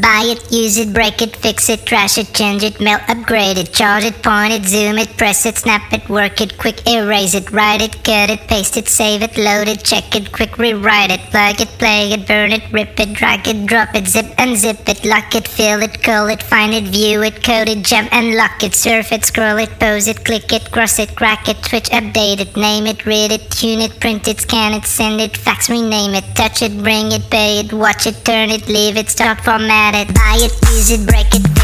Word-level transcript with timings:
Buy 0.00 0.24
it, 0.24 0.50
use 0.50 0.76
it, 0.76 0.92
break 0.92 1.22
it, 1.22 1.36
fix 1.36 1.68
it, 1.68 1.86
trash 1.86 2.18
it, 2.18 2.32
change 2.32 2.64
it, 2.64 2.80
melt, 2.80 3.02
upgrade 3.06 3.58
it, 3.58 3.72
charge 3.72 4.02
it, 4.02 4.20
point 4.24 4.52
it, 4.52 4.64
zoom 4.64 4.98
it, 4.98 5.16
press 5.16 5.46
it, 5.46 5.56
snap 5.56 5.92
it, 5.92 6.08
work 6.08 6.40
it, 6.40 6.58
quick 6.58 6.84
erase 6.88 7.34
it, 7.34 7.52
write 7.52 7.80
it, 7.80 8.02
cut 8.02 8.28
it, 8.28 8.40
paste 8.48 8.76
it, 8.76 8.88
save 8.88 9.22
it, 9.22 9.36
load 9.38 9.68
it, 9.68 9.84
check 9.84 10.16
it, 10.16 10.32
quick 10.32 10.58
rewrite 10.58 11.12
it, 11.12 11.20
plug 11.30 11.60
it, 11.60 11.73
play 11.84 12.12
it, 12.12 12.26
burn 12.26 12.50
it, 12.50 12.62
rip 12.72 12.98
it, 12.98 13.12
drag 13.12 13.46
it, 13.46 13.66
drop 13.66 13.94
it, 13.94 14.06
zip 14.06 14.24
and 14.38 14.56
unzip 14.56 14.88
it, 14.88 15.04
lock 15.04 15.34
it, 15.34 15.46
fill 15.46 15.82
it, 15.82 16.02
call 16.02 16.28
it, 16.28 16.42
find 16.42 16.72
it, 16.72 16.84
view 16.84 17.22
it, 17.22 17.44
code 17.44 17.68
it, 17.68 17.84
jump 17.84 18.08
and 18.10 18.34
lock 18.36 18.62
it, 18.62 18.74
surf 18.74 19.12
it, 19.12 19.22
scroll 19.26 19.58
it, 19.58 19.68
pose 19.78 20.08
it, 20.08 20.24
click 20.24 20.50
it, 20.50 20.70
cross 20.72 20.98
it, 20.98 21.14
crack 21.14 21.46
it, 21.46 21.62
switch, 21.62 21.90
update 21.90 22.40
it, 22.40 22.56
name 22.56 22.86
it, 22.86 23.04
read 23.04 23.30
it, 23.32 23.50
tune 23.50 23.82
it, 23.82 24.00
print 24.00 24.26
it, 24.28 24.40
scan 24.40 24.72
it, 24.72 24.86
send 24.86 25.20
it, 25.20 25.36
fax, 25.36 25.68
rename 25.68 26.14
it, 26.14 26.24
touch 26.34 26.62
it, 26.62 26.74
bring 26.82 27.12
it, 27.12 27.28
pay 27.28 27.60
it, 27.60 27.70
watch 27.70 28.06
it, 28.06 28.24
turn 28.24 28.48
it, 28.48 28.66
leave 28.66 28.96
it, 28.96 29.10
start, 29.10 29.38
format 29.42 29.94
it, 29.94 30.08
buy 30.14 30.38
it, 30.40 30.52
use 30.70 30.90
it, 30.90 31.06
break 31.06 31.34
it, 31.34 31.63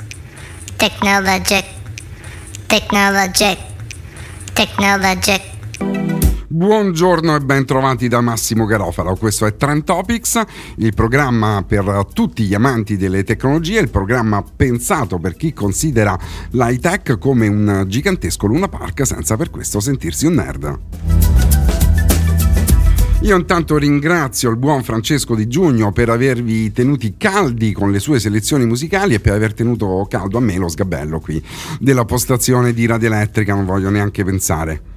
Technologic, 0.81 1.63
technologic, 2.65 3.55
technologic. 4.51 5.41
Buongiorno 6.47 7.35
e 7.35 7.39
ben 7.39 7.67
trovati 7.67 8.07
da 8.07 8.19
Massimo 8.19 8.65
Garofalo, 8.65 9.15
questo 9.15 9.45
è 9.45 9.55
Trend 9.55 9.83
Topics, 9.83 10.41
il 10.77 10.95
programma 10.95 11.63
per 11.67 12.07
tutti 12.11 12.45
gli 12.45 12.55
amanti 12.55 12.97
delle 12.97 13.23
tecnologie, 13.23 13.79
il 13.79 13.91
programma 13.91 14.43
pensato 14.43 15.19
per 15.19 15.35
chi 15.35 15.53
considera 15.53 16.17
l'high 16.49 16.79
tech 16.79 17.19
come 17.19 17.47
un 17.47 17.83
gigantesco 17.85 18.47
Luna 18.47 18.67
Park 18.67 19.05
senza 19.05 19.37
per 19.37 19.51
questo 19.51 19.79
sentirsi 19.79 20.25
un 20.25 20.33
nerd. 20.33 20.79
Io 23.21 23.37
intanto 23.37 23.77
ringrazio 23.77 24.49
il 24.49 24.57
buon 24.57 24.81
Francesco 24.81 25.35
Di 25.35 25.47
Giugno 25.47 25.91
per 25.91 26.09
avervi 26.09 26.71
tenuti 26.71 27.17
caldi 27.17 27.71
con 27.71 27.91
le 27.91 27.99
sue 27.99 28.19
selezioni 28.19 28.65
musicali 28.65 29.13
e 29.13 29.19
per 29.19 29.33
aver 29.33 29.53
tenuto 29.53 30.07
caldo 30.09 30.39
a 30.39 30.41
me 30.41 30.57
lo 30.57 30.67
sgabello 30.67 31.19
qui 31.19 31.41
della 31.79 32.03
postazione 32.03 32.73
di 32.73 32.87
Radio 32.87 33.09
Elettrica, 33.09 33.53
non 33.53 33.65
voglio 33.65 33.91
neanche 33.91 34.23
pensare. 34.23 34.90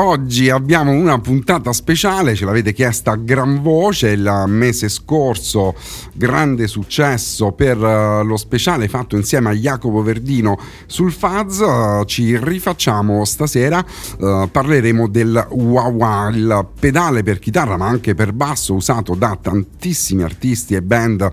Oggi 0.00 0.48
abbiamo 0.48 0.92
una 0.92 1.18
puntata 1.18 1.72
speciale, 1.72 2.36
ce 2.36 2.44
l'avete 2.44 2.72
chiesta 2.72 3.10
a 3.10 3.16
gran 3.16 3.62
voce, 3.62 4.10
il 4.10 4.44
mese 4.46 4.88
scorso 4.88 5.74
grande 6.14 6.68
successo 6.68 7.50
per 7.50 7.76
uh, 7.78 8.24
lo 8.24 8.36
speciale 8.36 8.86
fatto 8.86 9.16
insieme 9.16 9.48
a 9.50 9.54
Jacopo 9.54 10.00
Verdino 10.00 10.56
sul 10.86 11.10
Faz, 11.10 11.58
uh, 11.58 12.04
ci 12.04 12.38
rifacciamo 12.38 13.24
stasera, 13.24 13.84
uh, 14.18 14.48
parleremo 14.48 15.08
del 15.08 15.44
wah 15.50 16.28
il 16.28 16.68
pedale 16.78 17.24
per 17.24 17.40
chitarra 17.40 17.76
ma 17.76 17.88
anche 17.88 18.14
per 18.14 18.32
basso 18.32 18.74
usato 18.74 19.16
da 19.16 19.36
tantissimi 19.40 20.22
artisti 20.22 20.74
e 20.74 20.82
band, 20.82 21.28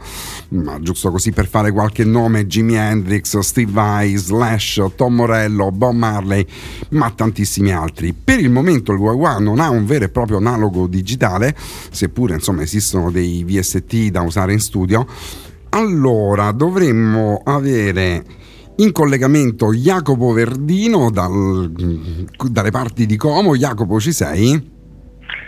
ma 0.50 0.80
giusto 0.80 1.12
così 1.12 1.32
per 1.32 1.48
fare 1.48 1.72
qualche 1.72 2.04
nome, 2.04 2.48
Jimi 2.48 2.74
Hendrix, 2.74 3.38
Steve 3.40 3.72
Vai, 3.72 4.16
Slash, 4.16 4.82
Tom 4.96 5.14
Morello, 5.14 5.70
Bob 5.70 5.94
Marley, 5.94 6.44
ma 6.90 7.12
tantissimi 7.12 7.72
altri. 7.72 8.12
Per 8.14 8.40
il 8.40 8.54
momento 8.56 8.92
il 8.92 9.00
wah 9.00 9.38
non 9.38 9.60
ha 9.60 9.70
un 9.70 9.86
vero 9.86 10.06
e 10.06 10.10
proprio 10.10 10.38
analogo 10.38 10.88
digitale, 10.88 11.56
seppure 11.56 12.34
insomma 12.34 12.64
esistono 12.64 13.12
dei 13.12 13.44
VST 13.44 14.08
da 14.08 14.22
usare 14.22 14.54
in 14.54 14.60
studio. 14.60 15.06
Allora 15.70 16.52
dovremmo 16.52 17.42
avere 17.44 18.24
in 18.78 18.92
collegamento 18.92 19.72
Jacopo 19.74 20.32
Verdino 20.32 21.10
dal, 21.12 21.72
dalle 22.50 22.72
parti 22.72 23.06
di 23.06 23.18
Como. 23.18 23.56
Jacopo, 23.56 24.00
ci 24.00 24.12
sei? 24.12 24.74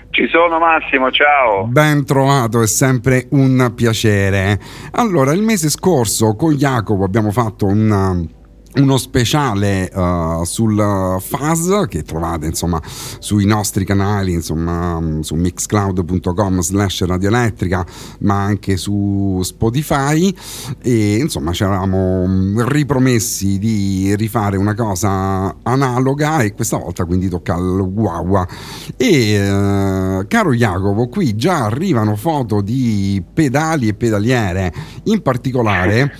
Ci 0.09 0.28
sono 0.29 0.57
Massimo, 0.59 1.12
ciao. 1.12 1.66
Ben 1.67 2.06
trovato, 2.06 2.62
è 2.62 2.67
sempre 2.67 3.28
un 3.31 3.72
piacere. 3.75 4.59
Allora, 4.91 5.31
il 5.31 5.41
mese 5.41 5.69
scorso 5.69 6.35
con 6.35 6.56
Jacopo 6.56 7.03
abbiamo 7.03 7.31
fatto 7.31 7.66
un 7.66 8.28
uno 8.77 8.97
speciale 8.97 9.89
uh, 9.93 10.43
sul 10.43 11.17
Faz 11.19 11.85
che 11.88 12.03
trovate 12.03 12.45
insomma 12.45 12.81
sui 12.83 13.45
nostri 13.45 13.85
canali 13.85 14.33
insomma 14.33 15.19
su 15.21 15.35
mixcloud.com 15.35 16.61
slash 16.61 17.05
radioelettrica 17.05 17.85
ma 18.19 18.43
anche 18.43 18.77
su 18.77 19.41
Spotify. 19.43 20.33
E 20.81 21.17
insomma 21.17 21.53
ci 21.53 21.63
eravamo 21.63 22.63
ripromessi 22.63 23.57
di 23.57 24.16
rifare 24.16 24.57
una 24.57 24.75
cosa 24.75 25.55
analoga 25.63 26.41
e 26.41 26.53
questa 26.53 26.77
volta 26.77 27.05
quindi 27.05 27.29
tocca 27.29 27.55
al 27.55 27.91
guagua 27.91 28.47
e 28.95 29.49
uh, 29.49 30.25
caro 30.27 30.53
Jacopo 30.53 31.07
qui 31.07 31.35
già 31.35 31.66
arrivano 31.66 32.16
foto 32.16 32.61
di 32.61 33.23
pedali 33.33 33.87
e 33.87 33.93
pedaliere. 33.93 34.73
In 35.03 35.21
particolare 35.21 36.13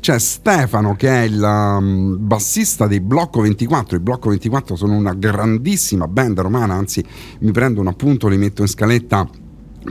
c'è 0.00 0.18
Stefano 0.18 0.96
che 0.96 1.08
è 1.08 1.20
il 1.22 1.40
um, 1.40 2.16
bassista 2.18 2.86
dei 2.86 3.00
Blocco 3.00 3.42
24. 3.42 3.96
I 3.96 4.00
Blocco 4.00 4.30
24 4.30 4.74
sono 4.74 4.94
una 4.94 5.14
grandissima 5.14 6.08
band 6.08 6.40
romana, 6.40 6.74
anzi 6.74 7.04
mi 7.40 7.52
prendo 7.52 7.80
un 7.80 7.86
appunto, 7.86 8.26
li 8.26 8.38
metto 8.38 8.62
in 8.62 8.68
scaletta 8.68 9.28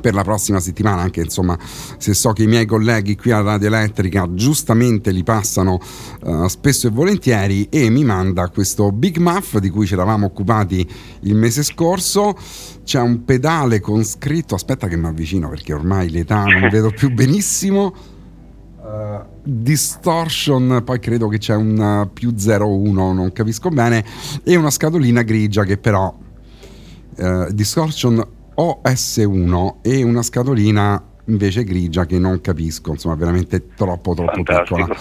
per 0.02 0.14
la 0.14 0.24
prossima 0.24 0.60
settimana, 0.60 1.02
anche 1.02 1.22
insomma, 1.22 1.58
se 1.98 2.14
so 2.14 2.32
che 2.32 2.44
i 2.44 2.48
miei 2.48 2.66
colleghi 2.66 3.16
qui 3.16 3.32
alla 3.32 3.52
Radio 3.52 3.68
Elettrica 3.68 4.28
giustamente 4.34 5.12
li 5.12 5.24
passano 5.24 5.80
uh, 6.22 6.48
spesso 6.48 6.88
e 6.88 6.92
volentieri 6.92 7.68
e 7.70 7.90
mi 7.90 8.04
manda 8.04 8.50
questo 8.50 8.92
Big 8.92 9.18
Muff 9.18 9.58
di 9.58 9.70
cui 9.70 9.88
ci 9.88 9.94
eravamo 9.94 10.28
occupati 10.28 10.88
il 11.22 11.36
mese 11.36 11.64
scorso. 11.64 12.36
C'è 12.84 13.00
un 13.00 13.26
pedale 13.26 13.80
con 13.80 14.04
scritto, 14.04 14.56
aspetta 14.56 14.88
che 14.88 14.98
mi 14.98 15.08
avvicino 15.08 15.50
perché 15.50 15.74
ormai 15.74 16.10
l'età 16.10 16.44
non 16.44 16.70
vedo 16.70 16.92
più 16.92 17.12
benissimo. 17.12 18.09
Uh, 18.90 19.24
distortion, 19.44 20.82
poi 20.84 21.00
credo 21.00 21.28
che 21.28 21.38
c'è 21.38 21.54
un 21.54 21.78
uh, 21.78 22.12
più 22.12 22.34
01, 22.36 23.14
non 23.14 23.32
capisco 23.32 23.70
bene, 23.70 24.04
e 24.44 24.56
una 24.56 24.72
scatolina 24.72 25.22
grigia 25.22 25.64
che 25.64 25.78
però 25.78 26.12
uh, 27.18 27.52
distortion 27.52 28.28
OS1 28.56 29.76
e 29.84 30.02
una 30.02 30.24
scatolina 30.24 31.04
invece 31.26 31.64
grigia 31.64 32.08
che 32.08 32.18
non 32.18 32.42
capisco, 32.42 32.92
insomma, 32.92 33.14
veramente 33.14 33.76
troppo 33.76 34.16
troppo 34.16 34.32
Fantastico. 34.34 34.76
piccola. 34.76 35.00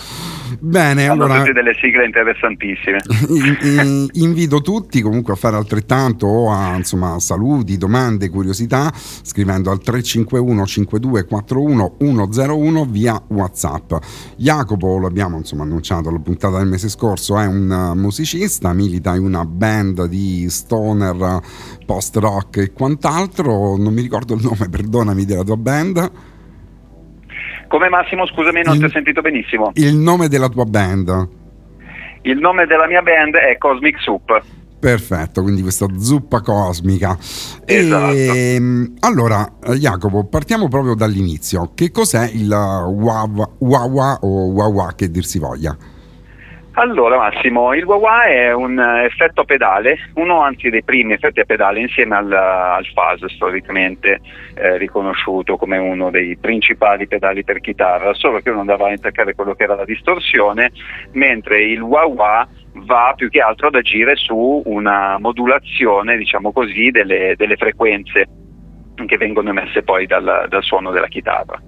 Bene, 0.60 1.06
Hanno 1.06 1.25
allora 1.25 1.38
tutte 1.38 1.53
delle 1.53 1.75
sigle 1.75 2.04
interessantissime. 2.04 2.98
in- 3.62 4.09
invito 4.12 4.60
tutti 4.60 5.00
comunque 5.00 5.32
a 5.34 5.36
fare 5.36 5.56
altrettanto 5.56 6.26
o 6.26 6.50
a 6.50 6.76
insomma, 6.76 7.19
saluti, 7.19 7.76
domande, 7.76 8.28
curiosità 8.28 8.92
scrivendo 8.94 9.70
al 9.70 9.81
351 9.81 10.66
5241 10.66 11.94
101 11.98 12.84
via 12.87 13.22
WhatsApp. 13.28 13.94
Jacopo, 14.37 14.98
l'abbiamo 14.98 15.37
insomma 15.37 15.62
annunciato 15.64 16.08
alla 16.08 16.19
puntata 16.19 16.58
del 16.58 16.66
mese 16.66 16.88
scorso, 16.88 17.38
è 17.38 17.47
un 17.47 17.92
musicista, 17.94 18.72
milita 18.72 19.14
in 19.14 19.25
una 19.25 19.44
band 19.44 20.06
di 20.06 20.48
stoner, 20.48 21.41
post 21.84 22.16
rock 22.16 22.58
e 22.58 22.72
quant'altro, 22.72 23.76
non 23.76 23.92
mi 23.92 24.03
ricordo 24.03 24.34
il 24.34 24.42
nome, 24.42 24.69
perdonami 24.70 25.25
della 25.25 25.44
tua 25.44 25.56
band. 25.56 26.10
Come 27.68 27.88
Massimo, 27.88 28.26
scusami, 28.26 28.62
non 28.64 28.74
Il- 28.74 28.80
ti 28.80 28.84
ho 28.86 28.90
sentito 28.90 29.20
benissimo. 29.20 29.70
Il 29.75 29.94
nome 29.96 30.28
della 30.28 30.48
tua 30.48 30.64
band. 30.64 31.28
Il 32.22 32.38
nome 32.38 32.66
della 32.66 32.87
mia 32.87 33.02
band 33.02 33.34
è 33.37 33.56
Cosmic 33.58 34.00
Soup. 34.00 34.43
Perfetto, 34.81 35.43
quindi 35.43 35.60
questa 35.62 35.87
zuppa 35.98 36.40
cosmica. 36.40 37.16
Esatto. 37.64 38.12
Ehm, 38.14 38.94
allora, 39.00 39.54
eh, 39.64 39.75
Jacopo, 39.75 40.25
partiamo 40.25 40.69
proprio 40.69 40.94
dall'inizio. 40.94 41.72
Che 41.75 41.90
cos'è 41.90 42.31
il 42.32 42.48
Wawa, 42.48 43.48
Wawa 43.58 44.19
o 44.22 44.46
Wawa 44.52 44.93
che 44.94 45.10
dir 45.10 45.25
si 45.25 45.38
voglia? 45.40 45.76
Allora 46.78 47.16
Massimo, 47.16 47.75
il 47.75 47.84
wah 47.84 48.26
è 48.26 48.54
un 48.54 48.78
eh, 48.78 49.02
effetto 49.06 49.40
a 49.40 49.44
pedale, 49.44 49.98
uno 50.14 50.42
anzi 50.42 50.70
dei 50.70 50.84
primi 50.84 51.12
effetti 51.12 51.40
a 51.40 51.44
pedale 51.44 51.80
insieme 51.80 52.14
al, 52.14 52.32
al 52.32 52.86
fuzz 52.86 53.25
storicamente 53.34 54.20
eh, 54.54 54.76
riconosciuto 54.76 55.56
come 55.56 55.76
uno 55.76 56.10
dei 56.10 56.36
principali 56.36 57.08
pedali 57.08 57.42
per 57.42 57.58
chitarra, 57.58 58.14
solo 58.14 58.38
che 58.38 58.50
uno 58.50 58.60
andava 58.60 58.86
a 58.86 58.92
intaccare 58.92 59.34
quello 59.34 59.56
che 59.56 59.64
era 59.64 59.75
la 59.75 59.84
distorsione, 59.84 60.70
mentre 61.14 61.64
il 61.64 61.80
wah 61.80 62.46
va 62.75 63.12
più 63.16 63.28
che 63.28 63.40
altro 63.40 63.66
ad 63.66 63.74
agire 63.74 64.14
su 64.14 64.62
una 64.64 65.19
modulazione, 65.19 66.16
diciamo 66.16 66.52
così, 66.52 66.92
delle, 66.92 67.34
delle 67.36 67.56
frequenze. 67.56 68.47
Che 69.06 69.16
vengono 69.16 69.50
emesse 69.50 69.82
poi 69.82 70.06
dal, 70.06 70.46
dal 70.48 70.62
suono 70.62 70.90
della 70.90 71.08
chitarra. 71.08 71.60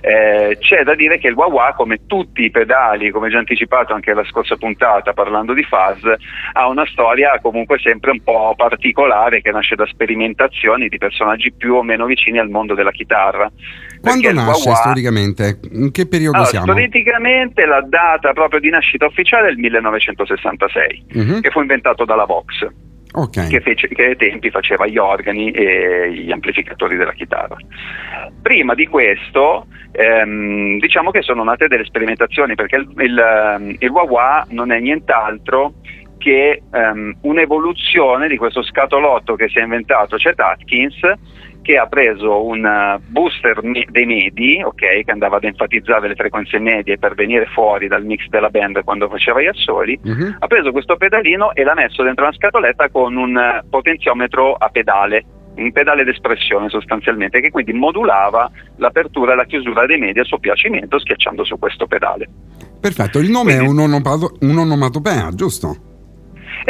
Eh, 0.00 0.56
c'è 0.60 0.82
da 0.84 0.94
dire 0.94 1.18
che 1.18 1.28
il 1.28 1.34
wah-wah, 1.34 1.74
come 1.74 2.06
tutti 2.06 2.42
i 2.42 2.50
pedali, 2.50 3.10
come 3.10 3.30
già 3.30 3.38
anticipato 3.38 3.94
anche 3.94 4.14
la 4.14 4.24
scorsa 4.24 4.56
puntata 4.56 5.12
parlando 5.12 5.54
di 5.54 5.64
fuzz, 5.64 6.04
ha 6.52 6.68
una 6.68 6.86
storia 6.86 7.38
comunque 7.40 7.78
sempre 7.78 8.12
un 8.12 8.22
po' 8.22 8.54
particolare 8.56 9.40
che 9.40 9.50
nasce 9.50 9.74
da 9.74 9.86
sperimentazioni 9.86 10.88
di 10.88 10.98
personaggi 10.98 11.52
più 11.52 11.74
o 11.74 11.82
meno 11.82 12.06
vicini 12.06 12.38
al 12.38 12.48
mondo 12.48 12.74
della 12.74 12.92
chitarra. 12.92 13.50
Quando 14.00 14.32
nasce 14.32 14.68
wah-wah, 14.68 14.80
storicamente? 14.80 15.60
In 15.72 15.90
che 15.90 16.06
periodo 16.06 16.36
allora, 16.36 16.50
siamo? 16.50 16.72
Storicamente 16.72 17.66
la 17.66 17.80
data 17.80 18.32
proprio 18.32 18.60
di 18.60 18.70
nascita 18.70 19.06
ufficiale 19.06 19.48
è 19.48 19.50
il 19.50 19.58
1966, 19.58 21.04
uh-huh. 21.12 21.40
che 21.40 21.50
fu 21.50 21.60
inventato 21.60 22.04
dalla 22.04 22.24
Vox 22.24 22.86
okay. 23.12 23.48
che, 23.48 23.60
fece, 23.60 23.88
che 23.88 24.04
ai 24.04 24.16
tempi 24.16 24.50
faceva 24.50 24.86
gli 24.86 24.98
organi 24.98 25.50
e 25.50 26.12
gli 26.12 26.30
amplificatori 26.30 26.96
della 26.96 27.12
chitarra. 27.12 27.56
Prima 28.42 28.74
di 28.74 28.86
questo 28.86 29.66
ehm, 29.92 30.78
diciamo 30.78 31.10
che 31.10 31.22
sono 31.22 31.44
nate 31.44 31.68
delle 31.68 31.84
sperimentazioni 31.84 32.54
perché 32.54 32.76
il, 32.76 32.92
il, 32.98 33.18
ehm, 33.18 33.76
il 33.78 33.88
wah-wah 33.90 34.46
non 34.50 34.72
è 34.72 34.78
nient'altro 34.78 35.74
che 36.18 36.62
um, 36.72 37.16
un'evoluzione 37.22 38.28
di 38.28 38.36
questo 38.36 38.62
scatolotto 38.62 39.36
che 39.36 39.48
si 39.48 39.58
è 39.58 39.62
inventato 39.62 40.16
Chet 40.16 40.38
Atkins 40.40 40.98
che 41.68 41.76
ha 41.76 41.86
preso 41.86 42.46
un 42.46 42.64
uh, 42.64 42.98
booster 43.08 43.62
me- 43.62 43.84
dei 43.90 44.06
medi, 44.06 44.62
okay, 44.62 45.04
che 45.04 45.10
andava 45.10 45.36
ad 45.36 45.44
enfatizzare 45.44 46.08
le 46.08 46.14
frequenze 46.14 46.58
medie 46.58 46.96
per 46.96 47.12
venire 47.14 47.44
fuori 47.44 47.88
dal 47.88 48.06
mix 48.06 48.26
della 48.28 48.48
band 48.48 48.82
quando 48.84 49.06
faceva 49.10 49.42
gli 49.42 49.48
assoli, 49.48 50.00
uh-huh. 50.02 50.36
ha 50.38 50.46
preso 50.46 50.72
questo 50.72 50.96
pedalino 50.96 51.52
e 51.52 51.64
l'ha 51.64 51.74
messo 51.74 52.02
dentro 52.02 52.24
una 52.24 52.32
scatoletta 52.32 52.88
con 52.88 53.14
un 53.16 53.36
uh, 53.36 53.68
potenziometro 53.68 54.54
a 54.54 54.70
pedale, 54.70 55.22
un 55.56 55.70
pedale 55.70 56.04
d'espressione 56.04 56.70
sostanzialmente, 56.70 57.42
che 57.42 57.50
quindi 57.50 57.74
modulava 57.74 58.50
l'apertura 58.76 59.34
e 59.34 59.36
la 59.36 59.44
chiusura 59.44 59.84
dei 59.84 59.98
medi 59.98 60.20
a 60.20 60.24
suo 60.24 60.38
piacimento 60.38 60.98
schiacciando 60.98 61.44
su 61.44 61.58
questo 61.58 61.86
pedale. 61.86 62.30
Perfetto, 62.80 63.18
il 63.18 63.28
nome 63.28 63.58
quindi, 63.58 63.82
è 63.82 63.84
un, 63.84 64.02
un 64.40 64.58
onomatopea, 64.58 65.34
giusto? 65.34 65.76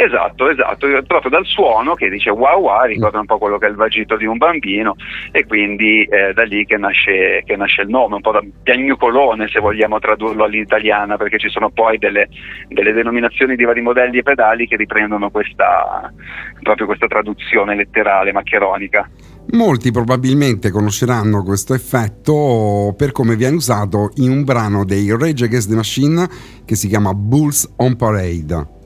Esatto, 0.01 0.49
esatto, 0.49 0.87
proprio 1.05 1.29
dal 1.29 1.45
suono 1.45 1.93
che 1.93 2.07
dice 2.07 2.29
wow 2.29 2.61
wow, 2.61 2.85
ricorda 2.85 3.19
un 3.19 3.25
po' 3.25 3.37
quello 3.37 3.57
che 3.57 3.65
è 3.65 3.69
il 3.69 3.75
vagito 3.75 4.15
di 4.15 4.23
un 4.23 4.37
bambino 4.37 4.95
e 5.33 5.45
quindi 5.45 6.05
eh, 6.05 6.31
da 6.31 6.43
lì 6.43 6.65
che 6.65 6.77
nasce, 6.77 7.43
che 7.45 7.57
nasce, 7.57 7.81
il 7.81 7.89
nome, 7.89 8.15
un 8.15 8.21
po' 8.21 8.31
da 8.31 8.41
piagnucolone 8.63 9.49
se 9.49 9.59
vogliamo 9.59 9.99
tradurlo 9.99 10.45
all'italiana, 10.45 11.17
perché 11.17 11.37
ci 11.37 11.49
sono 11.49 11.69
poi 11.69 11.97
delle, 11.97 12.29
delle 12.69 12.93
denominazioni 12.93 13.57
di 13.57 13.65
vari 13.65 13.81
modelli 13.81 14.19
e 14.19 14.23
pedali 14.23 14.67
che 14.69 14.77
riprendono 14.77 15.29
questa, 15.31 16.09
proprio 16.61 16.85
questa 16.85 17.07
traduzione 17.07 17.75
letterale 17.75 18.31
maccheronica. 18.31 19.09
Molti 19.51 19.91
probabilmente 19.91 20.71
conosceranno 20.71 21.43
questo 21.43 21.73
effetto 21.73 22.95
per 22.97 23.11
come 23.11 23.35
viene 23.35 23.57
usato 23.57 24.11
in 24.15 24.31
un 24.31 24.45
brano 24.45 24.85
dei 24.85 25.09
Rage 25.09 25.43
Against 25.43 25.67
the 25.67 25.75
Machine 25.75 26.25
che 26.63 26.75
si 26.75 26.87
chiama 26.87 27.13
Bulls 27.13 27.73
on 27.79 27.97
Parade. 27.97 28.77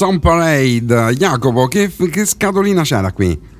On 0.00 0.18
Parade. 0.18 1.12
Jacopo, 1.14 1.66
che, 1.66 1.90
che 2.10 2.24
scatolina 2.24 2.82
c'era 2.82 3.12
qui? 3.12 3.56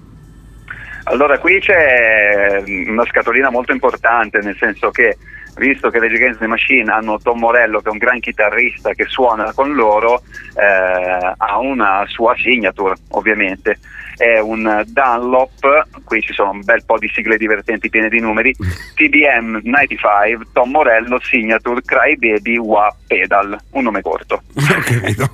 Allora, 1.05 1.39
qui 1.39 1.59
c'è 1.61 2.63
una 2.87 3.05
scatolina 3.07 3.51
molto 3.51 3.73
importante, 3.73 4.41
nel 4.41 4.57
senso 4.59 4.91
che 4.91 5.17
visto 5.57 5.91
che 5.91 5.99
le 5.99 6.07
Against 6.07 6.41
the 6.41 6.47
Machine 6.47 6.91
hanno 6.91 7.19
Tom 7.19 7.39
Morello 7.39 7.81
che 7.81 7.89
è 7.89 7.93
un 7.93 7.99
gran 7.99 8.21
chitarrista 8.21 8.93
che 8.93 9.05
suona 9.07 9.53
con 9.53 9.75
loro, 9.75 10.23
eh, 10.55 11.35
ha 11.37 11.59
una 11.59 12.05
sua 12.07 12.35
signature 12.37 12.95
ovviamente. 13.11 13.79
È 14.17 14.39
un 14.41 14.83
Dunlop, 14.87 16.03
qui 16.05 16.21
ci 16.21 16.33
sono 16.33 16.51
un 16.51 16.65
bel 16.65 16.85
po' 16.85 16.99
di 16.99 17.09
sigle 17.15 17.37
divertenti 17.37 17.89
piene 17.89 18.09
di 18.09 18.19
numeri, 18.19 18.53
TBM 18.95 19.61
95, 19.63 20.47
Tom 20.53 20.71
Morello, 20.71 21.21
signature, 21.21 21.81
Cry 21.85 22.17
Baby, 22.17 22.57
Wa 22.57 22.95
Pedal, 23.07 23.57
un 23.71 23.83
nome 23.83 24.03
corto. 24.03 24.43
Ho 24.55 24.83
capito. 24.85 25.31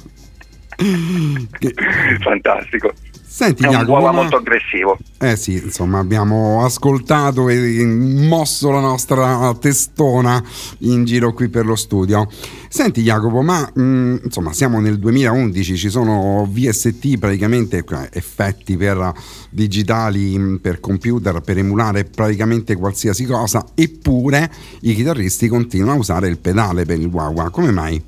Fantastico. 2.22 2.92
Senti, 3.34 3.64
è 3.64 3.66
un 3.66 3.72
Jacopo, 3.72 3.92
uomo 3.94 4.04
ma- 4.04 4.12
molto 4.12 4.36
aggressivo. 4.36 4.96
Eh 5.18 5.34
sì, 5.34 5.54
insomma, 5.54 5.98
abbiamo 5.98 6.64
ascoltato 6.64 7.48
e 7.48 7.84
mosso 7.84 8.70
la 8.70 8.78
nostra 8.78 9.52
testona 9.58 10.40
in 10.78 11.04
giro 11.04 11.32
qui 11.32 11.48
per 11.48 11.66
lo 11.66 11.74
studio. 11.74 12.28
Senti 12.68 13.02
Jacopo, 13.02 13.42
ma 13.42 13.68
mh, 13.74 14.20
insomma 14.22 14.52
siamo 14.52 14.78
nel 14.78 15.00
2011, 15.00 15.76
ci 15.76 15.90
sono 15.90 16.48
VST 16.48 17.18
praticamente 17.18 17.78
eh, 17.78 18.08
effetti 18.12 18.76
per 18.76 19.12
digitali, 19.50 20.38
mh, 20.38 20.58
per 20.58 20.78
computer, 20.78 21.40
per 21.40 21.58
emulare 21.58 22.04
praticamente 22.04 22.76
qualsiasi 22.76 23.24
cosa, 23.24 23.66
eppure 23.74 24.48
i 24.82 24.94
chitarristi 24.94 25.48
continuano 25.48 25.94
a 25.94 25.98
usare 25.98 26.28
il 26.28 26.38
pedale 26.38 26.84
per 26.84 27.00
il 27.00 27.06
wah 27.06 27.50
Come 27.50 27.72
mai? 27.72 28.00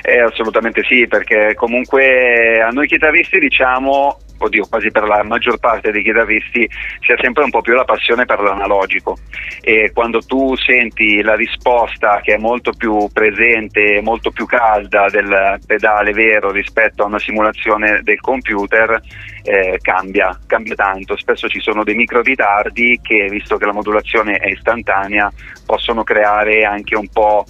Eh, 0.00 0.20
assolutamente 0.20 0.82
sì, 0.84 1.06
perché 1.06 1.54
comunque 1.54 2.60
a 2.60 2.70
noi 2.70 2.86
chitarristi 2.86 3.38
diciamo, 3.38 4.18
oddio 4.38 4.66
quasi 4.66 4.90
per 4.90 5.04
la 5.04 5.22
maggior 5.22 5.58
parte 5.58 5.92
dei 5.92 6.02
chitarristi, 6.02 6.68
c'è 7.00 7.14
sempre 7.20 7.44
un 7.44 7.50
po' 7.50 7.60
più 7.60 7.74
la 7.74 7.84
passione 7.84 8.24
per 8.24 8.40
l'analogico 8.40 9.16
e 9.60 9.92
quando 9.92 10.20
tu 10.20 10.56
senti 10.56 11.22
la 11.22 11.34
risposta 11.34 12.20
che 12.22 12.34
è 12.34 12.38
molto 12.38 12.72
più 12.72 13.08
presente, 13.12 14.00
molto 14.02 14.30
più 14.30 14.46
calda 14.46 15.06
del 15.08 15.60
pedale 15.64 16.12
vero 16.12 16.50
rispetto 16.50 17.02
a 17.02 17.06
una 17.06 17.18
simulazione 17.20 18.00
del 18.02 18.20
computer, 18.20 19.00
eh, 19.44 19.78
cambia, 19.80 20.36
cambia 20.46 20.74
tanto. 20.74 21.16
Spesso 21.16 21.48
ci 21.48 21.60
sono 21.60 21.84
dei 21.84 21.94
micro 21.94 22.22
ritardi 22.22 22.98
che, 23.02 23.28
visto 23.28 23.56
che 23.56 23.66
la 23.66 23.72
modulazione 23.72 24.36
è 24.38 24.48
istantanea, 24.50 25.30
possono 25.64 26.02
creare 26.02 26.64
anche 26.64 26.96
un 26.96 27.08
po' 27.08 27.44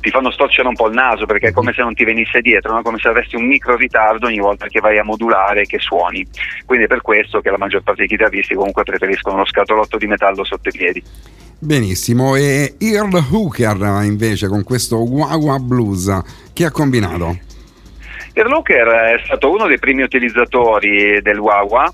ti 0.00 0.10
fanno 0.10 0.30
storcere 0.30 0.68
un 0.68 0.74
po' 0.74 0.88
il 0.88 0.94
naso 0.94 1.26
perché 1.26 1.48
è 1.48 1.52
come 1.52 1.72
se 1.72 1.82
non 1.82 1.94
ti 1.94 2.04
venisse 2.04 2.40
dietro, 2.40 2.72
no? 2.72 2.82
come 2.82 2.98
se 2.98 3.08
avessi 3.08 3.36
un 3.36 3.46
micro 3.46 3.76
ritardo 3.76 4.26
ogni 4.26 4.38
volta 4.38 4.66
che 4.66 4.80
vai 4.80 4.98
a 4.98 5.04
modulare 5.04 5.62
e 5.62 5.66
che 5.66 5.78
suoni. 5.78 6.26
Quindi 6.64 6.84
è 6.84 6.88
per 6.88 7.02
questo 7.02 7.40
che 7.40 7.50
la 7.50 7.58
maggior 7.58 7.82
parte 7.82 8.00
dei 8.00 8.08
chitarristi 8.08 8.54
comunque 8.54 8.82
preferiscono 8.82 9.38
lo 9.38 9.46
scatolotto 9.46 9.96
di 9.96 10.06
metallo 10.06 10.44
sotto 10.44 10.68
i 10.68 10.72
piedi. 10.72 11.02
Benissimo, 11.58 12.36
e 12.36 12.74
Earl 12.78 13.24
Hooker 13.30 14.02
invece 14.02 14.48
con 14.48 14.64
questo 14.64 14.98
Wawa 14.98 15.58
Blues, 15.58 16.50
che 16.52 16.64
ha 16.64 16.70
combinato? 16.70 17.38
Earl 18.34 18.52
Hooker 18.52 18.88
è 18.88 19.22
stato 19.24 19.50
uno 19.50 19.66
dei 19.66 19.78
primi 19.78 20.02
utilizzatori 20.02 21.22
del 21.22 21.38
Wawa 21.38 21.90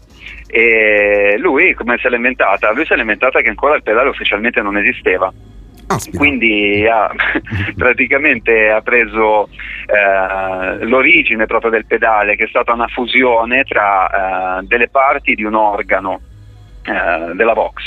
e 0.47 1.37
lui 1.39 1.75
come 1.75 1.99
se 2.01 2.09
l'ha 2.09 2.17
inventata? 2.17 2.73
Lui 2.73 2.87
se 2.87 2.95
l'ha 2.95 3.03
inventata 3.03 3.41
che 3.43 3.51
ancora 3.51 3.77
il 3.77 3.83
pedale 3.83 4.09
ufficialmente 4.09 4.63
non 4.63 4.77
esisteva. 4.79 5.33
Aspetta. 5.91 6.19
quindi 6.19 6.87
ha, 6.87 7.11
praticamente 7.77 8.71
ha 8.71 8.81
preso 8.81 9.49
eh, 9.87 10.85
l'origine 10.85 11.47
proprio 11.47 11.71
del 11.71 11.87
pedale 11.87 12.37
che 12.37 12.45
è 12.45 12.49
stata 12.49 12.73
una 12.73 12.89
fusione 12.89 13.65
tra 13.65 14.59
eh, 14.59 14.67
delle 14.67 14.89
parti 14.89 15.35
di 15.35 15.45
un 15.45 15.55
organo 15.55 16.21
eh, 16.83 17.35
della 17.35 17.53
Vox 17.53 17.79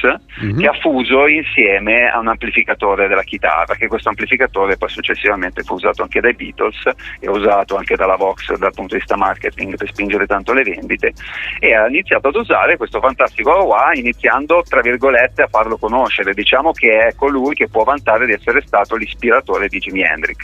Mhm. 0.42 0.60
che 0.60 0.68
ha 0.68 0.74
fuso 0.74 1.28
insieme 1.28 2.10
a 2.10 2.20
un 2.20 2.28
amplificatore 2.28 3.08
della 3.08 3.24
chitarra 3.24 3.76
che 3.76 3.88
questo 3.88 4.10
amplificatore 4.10 4.78
poi 4.78 4.90
successivamente 4.90 5.64
fu 5.64 5.76
usato 5.76 6.02
anche 6.02 6.20
dai 6.20 6.34
Beatles 6.34 6.82
e 7.20 7.30
usato 7.30 7.76
anche 7.76 7.96
dalla 7.96 8.16
Vox 8.16 8.52
dal 8.56 8.74
punto 8.74 8.94
di 8.94 9.00
vista 9.00 9.16
marketing 9.16 9.76
per 9.78 9.88
spingere 9.90 10.26
tanto 10.26 10.54
le 10.54 10.64
vendite 10.64 11.14
e 11.60 11.74
ha 11.76 11.88
iniziato 11.88 12.28
ad 12.30 12.36
usare 12.36 12.78
questo 12.78 13.00
fantastico 13.00 13.52
wah 13.52 13.92
iniziando 13.94 14.64
tra 14.68 14.82
virgolette 14.82 15.44
a 15.44 15.48
farlo 15.48 15.78
conoscere 15.78 16.34
diciamo 16.34 16.72
che 16.72 17.08
è 17.08 17.16
colui 17.16 17.54
che 17.56 17.68
può 17.70 17.84
vantare 17.84 18.26
di 18.26 18.34
essere 18.34 18.62
stato 18.66 18.96
l'ispiratore 18.96 19.68
di 19.68 19.80
Jimi 19.80 20.02
Hendrix 20.02 20.38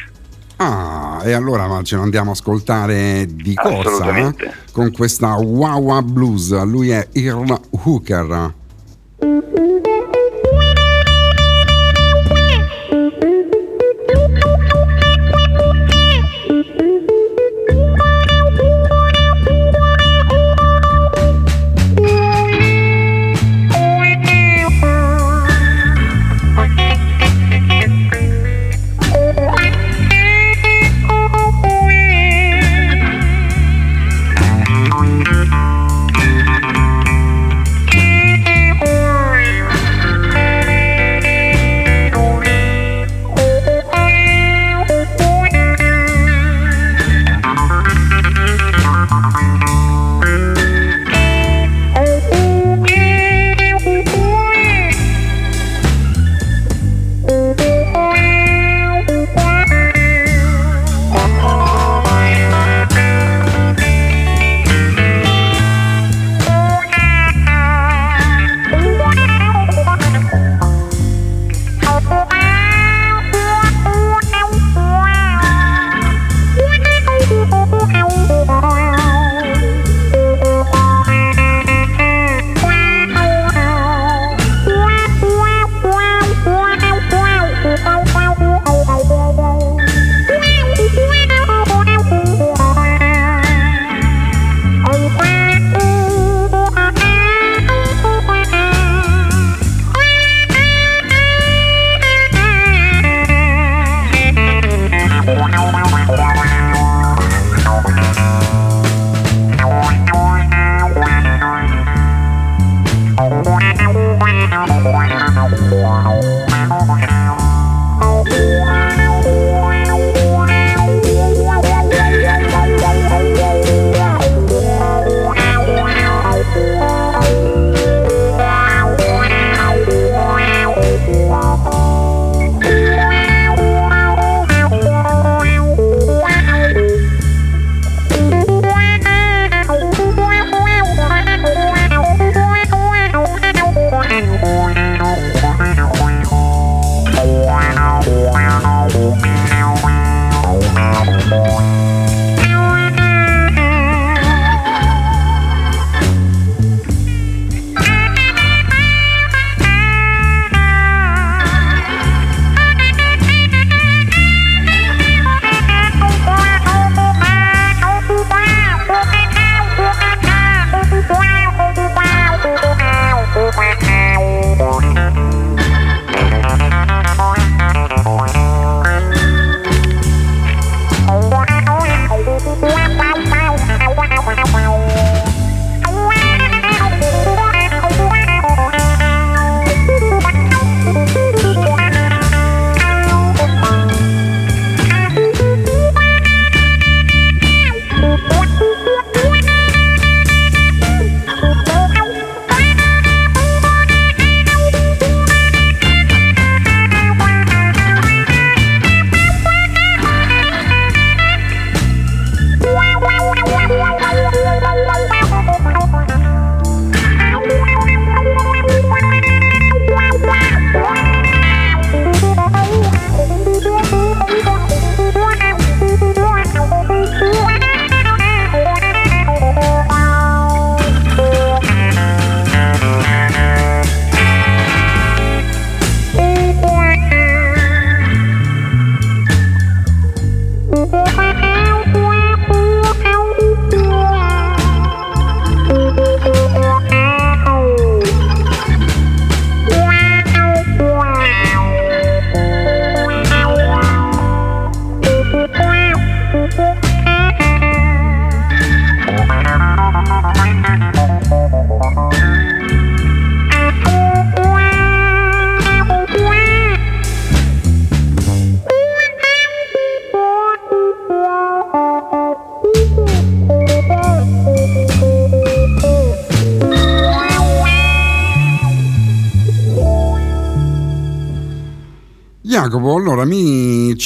Ah, 0.62 1.22
e 1.24 1.32
allora 1.32 1.82
ce 1.84 1.96
lo 1.96 2.02
andiamo 2.02 2.32
a 2.32 2.34
ascoltare 2.34 3.26
di 3.32 3.54
corsa 3.54 4.14
eh? 4.18 4.34
con 4.74 4.92
questa 4.92 5.36
Wawa 5.36 6.02
Blues. 6.02 6.52
Lui 6.64 6.90
è 6.90 7.08
Earl 7.14 7.58
Hooker. 7.84 8.54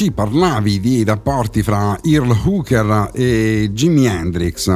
Ci 0.03 0.11
parlavi 0.11 0.81
di 0.81 1.05
rapporti 1.05 1.63
fra 1.63 1.97
Earl 2.03 2.35
Hooker 2.45 3.11
e 3.13 3.69
Jimi 3.71 4.05
Hendrix. 4.05 4.67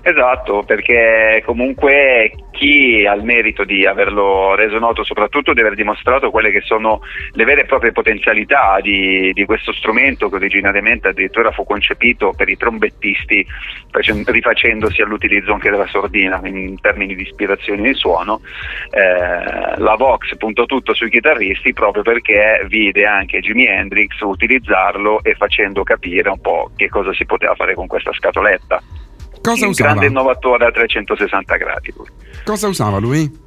Esatto, 0.00 0.62
perché 0.64 1.42
comunque 1.44 2.32
chi 2.58 3.06
ha 3.06 3.14
il 3.14 3.22
merito 3.22 3.62
di 3.62 3.86
averlo 3.86 4.56
reso 4.56 4.80
noto, 4.80 5.04
soprattutto 5.04 5.52
di 5.52 5.60
aver 5.60 5.74
dimostrato 5.74 6.32
quelle 6.32 6.50
che 6.50 6.60
sono 6.62 7.02
le 7.32 7.44
vere 7.44 7.60
e 7.60 7.66
proprie 7.66 7.92
potenzialità 7.92 8.80
di, 8.82 9.32
di 9.32 9.44
questo 9.44 9.72
strumento 9.72 10.28
che 10.28 10.34
originariamente 10.34 11.06
addirittura 11.06 11.52
fu 11.52 11.64
concepito 11.64 12.34
per 12.36 12.48
i 12.48 12.56
trombettisti, 12.56 13.46
rifacendosi 14.24 15.00
all'utilizzo 15.00 15.52
anche 15.52 15.70
della 15.70 15.86
sordina 15.86 16.40
in 16.42 16.80
termini 16.80 17.14
di 17.14 17.22
ispirazione 17.22 17.80
di 17.80 17.94
suono, 17.94 18.40
eh, 18.90 19.78
la 19.78 19.94
Vox 19.96 20.36
puntò 20.36 20.64
tutto 20.64 20.94
sui 20.94 21.10
chitarristi 21.10 21.72
proprio 21.72 22.02
perché 22.02 22.64
vide 22.66 23.06
anche 23.06 23.38
Jimi 23.38 23.66
Hendrix 23.66 24.18
utilizzarlo 24.20 25.22
e 25.22 25.34
facendo 25.34 25.84
capire 25.84 26.28
un 26.28 26.40
po' 26.40 26.72
che 26.74 26.88
cosa 26.88 27.12
si 27.14 27.24
poteva 27.24 27.54
fare 27.54 27.74
con 27.74 27.86
questa 27.86 28.12
scatoletta. 28.12 28.82
Cosa 29.40 29.64
un 29.64 29.70
usava? 29.70 29.90
grande 29.90 30.08
innovatore 30.08 30.66
a 30.66 30.72
360 30.72 31.56
gradi. 31.56 31.92
Lui. 31.96 32.06
Cosa 32.44 32.68
usava 32.68 32.98
lui? 32.98 33.46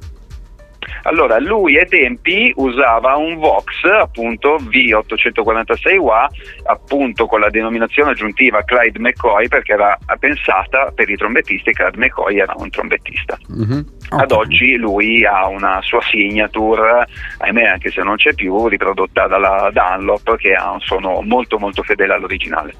Allora, 1.04 1.38
lui 1.38 1.78
ai 1.78 1.86
tempi 1.86 2.52
usava 2.56 3.16
un 3.16 3.36
Vox, 3.36 3.84
appunto 3.84 4.56
V846WA, 4.56 6.26
appunto 6.64 7.26
con 7.26 7.40
la 7.40 7.50
denominazione 7.50 8.12
aggiuntiva 8.12 8.62
Clyde 8.62 8.98
McCoy, 8.98 9.48
perché 9.48 9.72
era 9.72 9.98
pensata 10.18 10.92
per 10.94 11.08
i 11.08 11.16
trombettisti 11.16 11.70
e 11.70 11.72
Clyde 11.72 11.98
McCoy 11.98 12.38
era 12.38 12.54
un 12.56 12.70
trombettista. 12.70 13.36
Mm-hmm. 13.52 13.78
Okay. 14.10 14.22
Ad 14.22 14.32
oggi 14.32 14.76
lui 14.76 15.24
ha 15.24 15.48
una 15.48 15.80
sua 15.82 16.00
signature, 16.02 17.06
ahimè 17.38 17.64
anche 17.64 17.90
se 17.90 18.02
non 18.02 18.16
c'è 18.16 18.34
più, 18.34 18.68
riprodotta 18.68 19.26
dalla 19.26 19.70
Dunlop, 19.72 20.36
che 20.36 20.52
ha 20.52 20.70
un 20.70 20.80
suono 20.80 21.20
molto 21.22 21.58
molto 21.58 21.82
fedele 21.82 22.14
all'originale. 22.14 22.74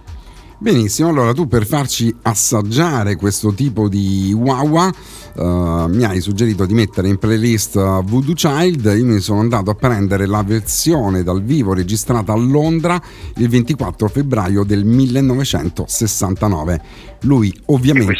Benissimo, 0.62 1.08
allora 1.08 1.34
tu 1.34 1.48
per 1.48 1.66
farci 1.66 2.14
assaggiare 2.22 3.16
questo 3.16 3.52
tipo 3.52 3.88
di 3.88 4.32
wawa 4.32 4.92
uh, 5.34 5.88
mi 5.88 6.04
hai 6.04 6.20
suggerito 6.20 6.66
di 6.66 6.72
mettere 6.72 7.08
in 7.08 7.18
playlist 7.18 7.74
Voodoo 8.04 8.34
Child, 8.34 8.84
io 8.96 9.04
mi 9.04 9.18
sono 9.18 9.40
andato 9.40 9.70
a 9.70 9.74
prendere 9.74 10.24
la 10.24 10.44
versione 10.44 11.24
dal 11.24 11.42
vivo 11.42 11.74
registrata 11.74 12.32
a 12.32 12.36
Londra 12.36 13.02
il 13.38 13.48
24 13.48 14.06
febbraio 14.06 14.62
del 14.62 14.84
1969. 14.84 16.80
Lui 17.22 17.52
ovviamente... 17.66 18.12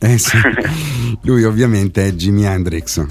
Eh 0.00 0.18
sì, 0.18 0.36
lui 1.22 1.44
ovviamente 1.44 2.08
è 2.08 2.10
Jimi 2.12 2.42
Hendrix. 2.42 3.06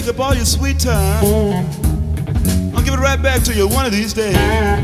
Take 0.00 0.14
up 0.14 0.20
all 0.20 0.34
your 0.34 0.44
sweet 0.44 0.78
time. 0.78 1.24
I'll 2.72 2.84
give 2.84 2.94
it 2.94 3.00
right 3.00 3.20
back 3.20 3.42
to 3.42 3.54
you 3.54 3.66
one 3.66 3.84
of 3.84 3.90
these 3.90 4.12
days. 4.12 4.36
I 4.36 4.80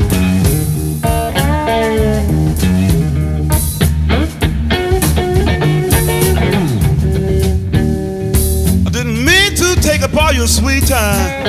didn't 8.91 9.23
mean 9.23 9.55
to 9.55 9.75
take 9.81 10.01
up 10.01 10.13
all 10.15 10.33
your 10.33 10.47
sweet 10.47 10.85
time. 10.85 11.45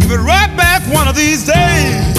Give 0.00 0.10
it 0.10 0.18
right 0.18 0.54
back 0.54 0.82
one 0.92 1.08
of 1.08 1.16
these 1.16 1.46
days. 1.46 2.16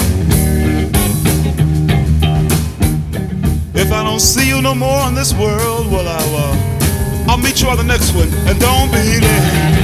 If 3.72 3.92
I 3.92 4.02
don't 4.02 4.18
see 4.18 4.48
you 4.48 4.60
no 4.60 4.74
more 4.74 5.06
in 5.06 5.14
this 5.14 5.32
world, 5.32 5.92
well, 5.92 6.08
I'll, 6.08 6.36
uh, 6.36 7.30
I'll 7.30 7.38
meet 7.38 7.62
you 7.62 7.68
on 7.68 7.76
the 7.76 7.84
next 7.84 8.12
one. 8.16 8.28
And 8.48 8.58
don't 8.58 8.90
be 8.90 9.20
there. 9.20 9.83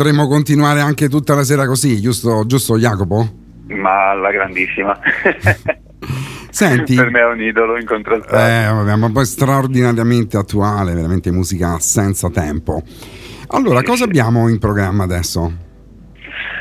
Potremmo 0.00 0.28
continuare 0.28 0.80
anche 0.80 1.10
tutta 1.10 1.34
la 1.34 1.44
sera 1.44 1.66
così, 1.66 2.00
giusto, 2.00 2.46
giusto 2.46 2.78
Jacopo? 2.78 3.28
Ma 3.66 4.12
alla 4.12 4.30
grandissima. 4.30 4.98
Senti, 6.48 6.94
per 6.94 7.10
me 7.10 7.20
è 7.20 7.26
un 7.26 7.42
idolo 7.42 7.78
incontrastato. 7.78 8.34
eh, 8.34 8.72
vabbè, 8.72 8.96
ma 8.96 9.10
poi 9.10 9.26
straordinariamente 9.26 10.38
attuale, 10.38 10.94
veramente 10.94 11.30
musica 11.30 11.78
senza 11.80 12.30
tempo. 12.30 12.82
Allora, 13.48 13.82
cosa 13.82 14.04
abbiamo 14.04 14.48
in 14.48 14.58
programma 14.58 15.04
adesso? 15.04 15.52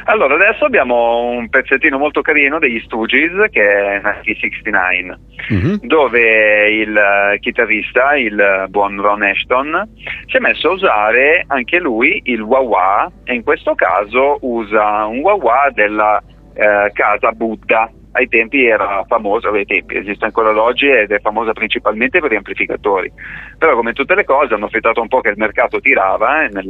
Allora, 0.10 0.34
adesso 0.34 0.66
abbiamo 0.66 1.26
un 1.26 1.50
pezzettino 1.50 2.00
molto 2.00 2.22
carino 2.22 2.58
degli 2.58 2.80
Stooges 2.80 3.48
che 3.52 3.62
è 3.62 4.02
1969, 4.02 5.20
Mhm. 5.50 5.80
dove 5.84 6.70
il 6.72 6.98
eh, 6.98 7.38
chitarrista, 7.40 8.16
il 8.16 8.40
eh, 8.40 8.68
buon 8.70 9.00
Ron 9.00 9.22
Ashton, 9.22 9.88
si 10.26 10.38
è 10.38 10.40
messo 10.40 10.70
a 10.70 10.74
usare 10.74 11.44
anche 11.46 11.78
lui 11.78 12.22
il 12.26 12.42
wah-wah 12.42 13.12
e 13.24 13.36
in 13.36 13.44
questo 13.44 13.76
caso 13.76 14.40
usa 14.42 15.06
un 15.06 15.20
wah-wah 15.20 15.70
della 15.74 16.20
eh, 16.56 16.90
casa 16.92 17.32
Buddha. 17.32 17.92
Ai 18.14 18.28
tempi 18.28 18.66
era 18.66 19.04
famosa, 19.08 19.50
ai 19.50 19.66
tempi 19.66 19.96
esiste 19.96 20.26
ancora 20.26 20.50
ad 20.50 20.58
oggi 20.58 20.90
ed 20.90 21.12
è 21.12 21.20
famosa 21.20 21.54
principalmente 21.54 22.20
per 22.20 22.32
gli 22.32 22.36
amplificatori. 22.36 23.12
Però 23.60 23.76
come 23.76 23.94
tutte 23.94 24.16
le 24.16 24.24
cose 24.24 24.56
hanno 24.56 24.66
affittato 24.66 25.02
un 25.02 25.08
po' 25.08 25.22
che 25.22 25.30
il 25.30 25.38
mercato 25.38 25.80
tirava 25.80 26.46
eh, 26.46 26.50
nel, 26.50 26.66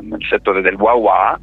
nel 0.00 0.26
settore 0.28 0.60
del 0.62 0.74
wah-wah 0.74 1.38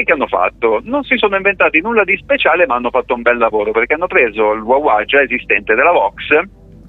e 0.00 0.04
che 0.04 0.12
hanno 0.12 0.28
fatto? 0.28 0.80
Non 0.84 1.02
si 1.02 1.16
sono 1.16 1.34
inventati 1.34 1.80
nulla 1.80 2.04
di 2.04 2.16
speciale, 2.16 2.66
ma 2.66 2.76
hanno 2.76 2.90
fatto 2.90 3.14
un 3.14 3.22
bel 3.22 3.36
lavoro 3.36 3.72
perché 3.72 3.94
hanno 3.94 4.06
preso 4.06 4.52
il 4.52 4.60
wah 4.60 5.04
già 5.04 5.20
esistente 5.20 5.74
della 5.74 5.90
Vox 5.90 6.20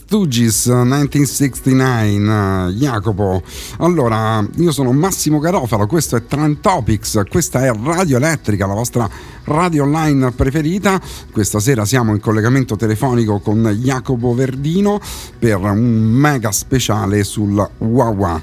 Stooges 0.08 0.68
1969. 0.68 2.72
Jacopo, 2.76 3.44
allora 3.80 4.42
io 4.56 4.72
sono 4.72 4.94
Massimo 4.94 5.40
Garofalo, 5.40 5.86
questo 5.86 6.16
è 6.16 6.26
Trend 6.26 6.62
Topics, 6.62 7.24
questa 7.30 7.66
è 7.66 7.74
Radio 7.74 8.16
Elettrica, 8.16 8.66
la 8.66 8.74
vostra 8.74 9.10
radio 9.44 9.84
online 9.84 10.32
preferita. 10.32 11.02
Questa 11.30 11.60
sera 11.60 11.84
siamo 11.84 12.14
in 12.14 12.22
collegamento 12.22 12.78
telefonico 12.78 13.40
con 13.40 13.62
Jacopo 13.82 14.34
Verdino 14.34 15.02
per 15.38 15.58
un 15.58 15.84
mega 15.84 16.54
speciale 16.54 17.26
sul 17.26 17.70
Wawa. 17.80 18.42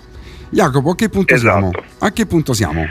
Jacopo, 0.50 0.90
a 0.90 0.94
che 0.94 1.08
punto 1.08 1.32
esatto. 1.32 1.70
siamo? 1.70 1.86
A 2.00 2.10
che 2.10 2.26
punto 2.26 2.52
siamo? 2.52 2.84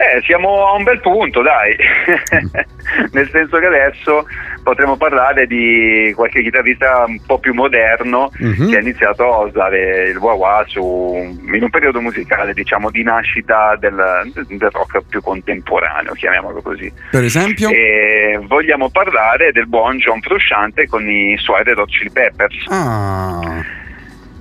Eh, 0.00 0.22
siamo 0.22 0.66
a 0.66 0.72
un 0.72 0.82
bel 0.82 0.98
punto, 1.00 1.42
dai. 1.42 1.76
Nel 3.12 3.28
senso 3.28 3.58
che 3.58 3.66
adesso 3.66 4.24
potremmo 4.62 4.96
parlare 4.96 5.46
di 5.46 6.10
qualche 6.16 6.40
chitarrista 6.42 7.04
un 7.06 7.20
po' 7.26 7.38
più 7.38 7.52
moderno 7.52 8.30
uh-huh. 8.38 8.70
che 8.70 8.78
ha 8.78 8.80
iniziato 8.80 9.30
a 9.30 9.40
usare 9.40 10.08
il 10.08 10.16
wah 10.16 10.64
su, 10.66 11.36
in 11.52 11.62
un 11.62 11.68
periodo 11.68 12.00
musicale, 12.00 12.54
diciamo, 12.54 12.90
di 12.90 13.02
nascita 13.02 13.76
del, 13.78 14.32
del, 14.32 14.70
rock 14.72 15.02
più 15.06 15.20
contemporaneo, 15.20 16.14
chiamiamolo 16.14 16.62
così. 16.62 16.90
Per 17.10 17.22
esempio? 17.22 17.68
E 17.68 18.40
vogliamo 18.46 18.88
parlare 18.88 19.52
del 19.52 19.66
buon 19.66 19.98
John 19.98 20.22
Frusciante 20.22 20.86
con 20.86 21.06
i 21.06 21.36
suoi 21.36 21.62
Red 21.62 21.76
Hot 21.76 21.90
Chili 21.90 22.10
Peppers. 22.10 22.64
Ah 22.68 23.78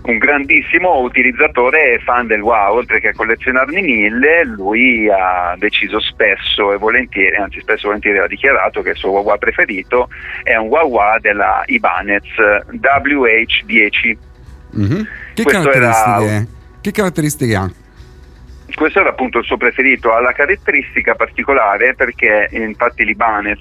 un 0.01 0.17
grandissimo 0.17 0.99
utilizzatore 0.99 1.93
e 1.93 1.99
fan 1.99 2.27
del 2.27 2.41
wow, 2.41 2.75
oltre 2.75 2.99
che 2.99 3.09
a 3.09 3.13
collezionarne 3.13 3.81
mille, 3.81 4.43
lui 4.45 5.09
ha 5.09 5.55
deciso 5.57 5.99
spesso 5.99 6.73
e 6.73 6.77
volentieri, 6.77 7.35
anzi 7.35 7.59
spesso 7.59 7.83
e 7.83 7.87
volentieri 7.87 8.19
ha 8.19 8.27
dichiarato 8.27 8.81
che 8.81 8.91
il 8.91 8.95
suo 8.95 9.11
wow 9.11 9.37
preferito 9.37 10.09
è 10.43 10.55
un 10.55 10.67
wow 10.67 11.19
della 11.19 11.63
Ibanez 11.65 12.23
WH10. 12.71 14.17
Mm-hmm. 14.77 15.01
Che, 15.33 15.43
caratteristiche, 15.43 16.23
era... 16.23 16.45
che 16.81 16.91
caratteristiche 16.91 17.55
ha? 17.55 17.71
Questo 18.75 18.99
era 18.99 19.09
appunto 19.09 19.39
il 19.39 19.45
suo 19.45 19.57
preferito, 19.57 20.13
ha 20.13 20.19
la 20.19 20.31
caratteristica 20.31 21.15
particolare 21.15 21.95
perché 21.95 22.49
infatti 22.51 23.05
l'Ibanez 23.05 23.59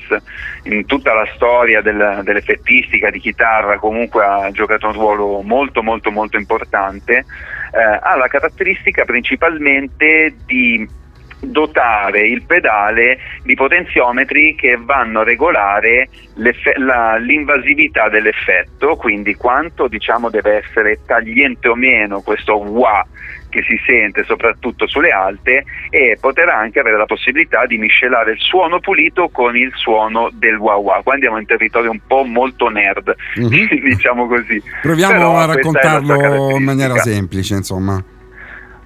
in 0.64 0.86
tutta 0.86 1.14
la 1.14 1.26
storia 1.34 1.80
del, 1.80 2.20
dell'effettistica 2.24 3.10
di 3.10 3.18
chitarra 3.18 3.78
comunque 3.78 4.24
ha 4.24 4.50
giocato 4.50 4.86
un 4.86 4.92
ruolo 4.92 5.42
molto 5.42 5.82
molto 5.82 6.10
molto 6.10 6.36
importante, 6.36 7.24
eh, 7.72 7.98
ha 8.00 8.16
la 8.16 8.28
caratteristica 8.28 9.04
principalmente 9.04 10.34
di 10.44 10.96
dotare 11.40 12.20
il 12.26 12.42
pedale 12.42 13.18
di 13.42 13.54
potenziometri 13.54 14.54
che 14.54 14.76
vanno 14.76 15.20
a 15.20 15.24
regolare 15.24 16.08
la, 16.34 17.16
l'invasività 17.16 18.08
dell'effetto, 18.08 18.96
quindi 18.96 19.34
quanto 19.34 19.86
diciamo 19.88 20.30
deve 20.30 20.56
essere 20.64 21.00
tagliente 21.06 21.68
o 21.68 21.74
meno 21.74 22.22
questo 22.22 22.56
wah 22.56 23.06
che 23.48 23.62
si 23.62 23.80
sente 23.86 24.24
soprattutto 24.24 24.86
sulle 24.86 25.10
alte 25.10 25.64
e 25.90 26.16
potrà 26.20 26.56
anche 26.56 26.80
avere 26.80 26.96
la 26.96 27.06
possibilità 27.06 27.66
di 27.66 27.78
miscelare 27.78 28.32
il 28.32 28.38
suono 28.38 28.80
pulito 28.80 29.28
con 29.28 29.56
il 29.56 29.72
suono 29.74 30.30
del 30.32 30.56
wah 30.56 30.76
wah. 30.76 31.00
Qua 31.02 31.14
andiamo 31.14 31.38
in 31.38 31.46
territorio 31.46 31.90
un 31.90 32.00
po' 32.06 32.24
molto 32.24 32.68
nerd, 32.68 33.14
mm-hmm. 33.38 33.66
diciamo 33.84 34.26
così. 34.26 34.62
Proviamo 34.82 35.12
Però 35.12 35.36
a 35.36 35.44
raccontarlo 35.46 36.50
in 36.56 36.62
maniera 36.62 36.96
semplice, 36.96 37.54
insomma. 37.54 38.02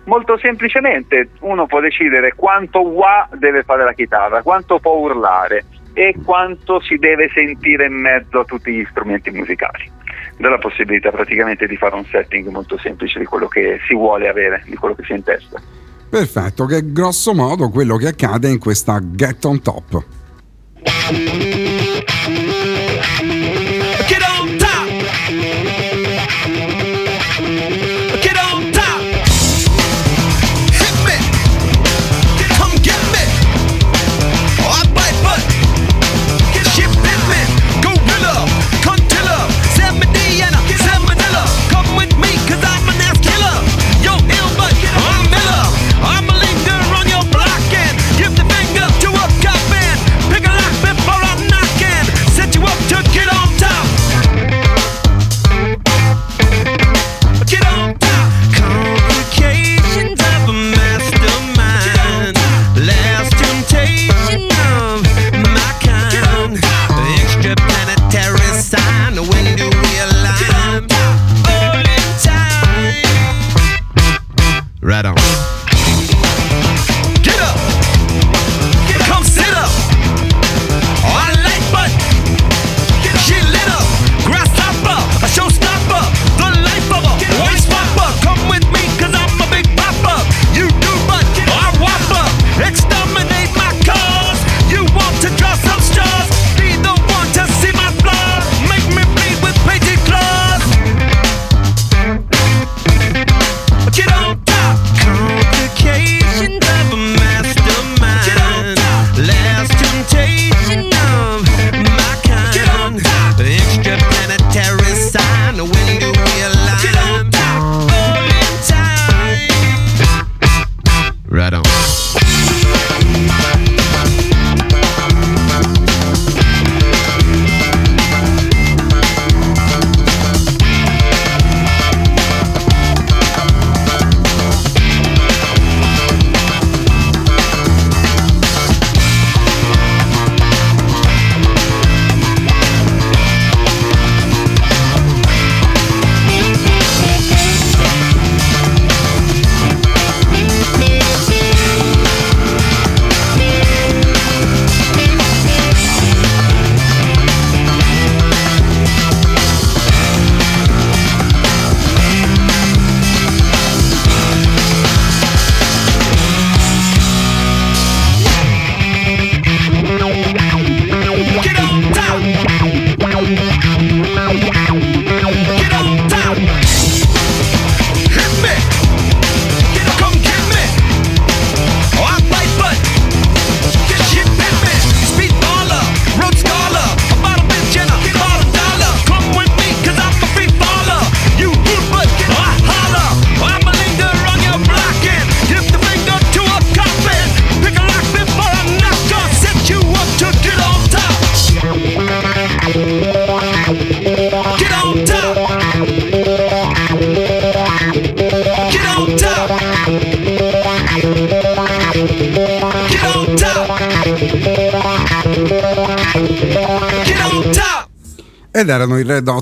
Molto 0.04 0.36
semplicemente 0.38 1.28
uno 1.40 1.66
può 1.66 1.80
decidere 1.80 2.32
quanto 2.34 2.80
wah 2.80 3.28
deve 3.34 3.62
fare 3.62 3.84
la 3.84 3.92
chitarra, 3.92 4.42
quanto 4.42 4.80
può 4.80 4.94
urlare 4.94 5.64
e 5.94 6.16
quanto 6.24 6.80
si 6.80 6.96
deve 6.96 7.30
sentire 7.32 7.86
in 7.86 7.94
mezzo 7.94 8.40
a 8.40 8.44
tutti 8.44 8.72
gli 8.72 8.84
strumenti 8.90 9.30
musicali 9.30 10.00
dà 10.36 10.48
la 10.48 10.58
possibilità 10.58 11.10
praticamente 11.10 11.66
di 11.66 11.76
fare 11.76 11.94
un 11.94 12.04
setting 12.04 12.48
molto 12.48 12.78
semplice 12.78 13.18
di 13.18 13.24
quello 13.24 13.48
che 13.48 13.78
si 13.86 13.94
vuole 13.94 14.28
avere, 14.28 14.62
di 14.66 14.76
quello 14.76 14.94
che 14.94 15.04
si 15.04 15.12
ha 15.12 15.16
in 15.16 15.22
testa. 15.22 15.60
Perfetto, 16.08 16.66
che 16.66 16.76
è 16.78 16.84
grosso 16.84 17.32
modo 17.32 17.70
quello 17.70 17.96
che 17.96 18.08
accade 18.08 18.48
in 18.48 18.58
questa 18.58 19.00
Get 19.02 19.44
on 19.44 19.62
Top. 19.62 20.04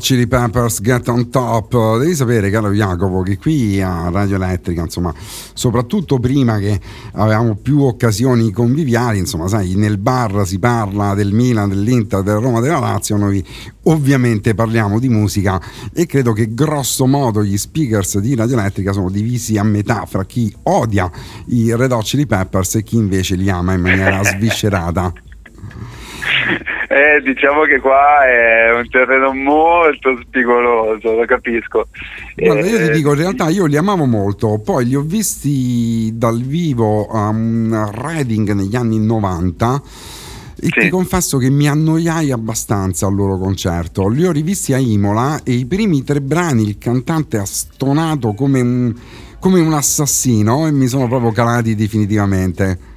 Hot 0.01 0.07
Chili 0.07 0.27
Peppers 0.27 0.81
Get 0.81 1.09
on 1.09 1.29
Top. 1.29 1.99
Devi 1.99 2.15
sapere, 2.15 2.49
caro 2.49 2.73
Jacopo, 2.73 3.21
che 3.21 3.37
qui 3.37 3.83
a 3.83 4.09
Radio 4.09 4.37
Elettrica, 4.37 4.81
insomma, 4.81 5.13
soprattutto 5.53 6.19
prima 6.19 6.59
che 6.59 6.81
avevamo 7.13 7.55
più 7.55 7.83
occasioni 7.83 8.51
conviviali, 8.51 9.19
insomma, 9.19 9.47
sai, 9.47 9.75
nel 9.75 9.99
bar 9.99 10.47
si 10.47 10.59
parla 10.59 11.13
del 11.13 11.35
Milan, 11.35 11.69
dell'Inter, 11.69 12.23
della 12.23 12.39
Roma, 12.39 12.61
della 12.61 12.79
Lazio, 12.79 13.19
noi 13.19 13.45
ovviamente 13.85 14.55
parliamo 14.55 14.99
di 14.99 15.11
musica 15.11 15.61
e 15.93 16.07
credo 16.07 16.33
che 16.33 16.55
grosso 16.55 17.07
modo 17.07 17.45
gli 17.45 17.59
speakers 17.59 18.21
di 18.21 18.35
Radio 18.35 18.59
Elettrica 18.59 18.93
sono 18.93 19.11
divisi 19.11 19.59
a 19.59 19.65
metà 19.65 20.07
fra 20.07 20.25
chi 20.25 20.55
odia 20.63 21.11
i 21.49 21.77
Red 21.77 21.93
Hot 21.93 22.05
Chili 22.05 22.27
Peppers 22.27 22.77
e 22.77 22.83
chi 22.83 22.97
invece 22.97 23.35
li 23.35 23.51
ama 23.51 23.75
in 23.75 23.83
maniera 23.83 24.25
sviscerata. 24.25 25.13
Eh, 27.01 27.21
diciamo 27.23 27.63
che 27.63 27.79
qua 27.79 28.27
è 28.27 28.75
un 28.75 28.89
terreno 28.91 29.33
molto 29.33 30.19
spigoloso, 30.23 31.15
lo 31.15 31.25
capisco. 31.25 31.87
Guarda, 32.35 32.67
io 32.67 32.79
ti 32.79 32.83
eh, 32.83 32.91
dico, 32.91 33.11
in 33.11 33.19
realtà 33.19 33.49
io 33.49 33.67
li 33.67 33.77
amavo 33.77 34.07
molto, 34.07 34.59
poi 34.59 34.87
li 34.87 34.97
ho 34.97 35.03
visti 35.03 36.11
dal 36.15 36.41
vivo 36.43 37.07
a 37.07 37.29
un 37.29 37.89
Reading 37.93 38.51
negli 38.55 38.75
anni 38.75 38.99
90 38.99 39.83
e 40.63 40.67
sì. 40.69 40.81
ti 40.81 40.89
confesso 40.89 41.39
che 41.39 41.49
mi 41.49 41.69
annoiai 41.69 42.33
abbastanza 42.33 43.07
al 43.07 43.15
loro 43.15 43.39
concerto. 43.39 44.09
Li 44.09 44.27
ho 44.27 44.33
rivisti 44.33 44.73
a 44.73 44.79
Imola 44.79 45.43
e 45.45 45.53
i 45.53 45.67
primi 45.67 46.03
tre 46.03 46.21
brani 46.21 46.65
il 46.65 46.77
cantante 46.77 47.39
ha 47.39 47.47
stonato 47.47 48.35
come 48.35 48.61
un, 48.61 48.95
come 49.39 49.61
un 49.61 49.75
assassino 49.75 50.67
e 50.67 50.73
mi 50.73 50.89
sono 50.89 51.07
proprio 51.07 51.31
calati 51.31 51.77
definitivamente. 51.77 52.90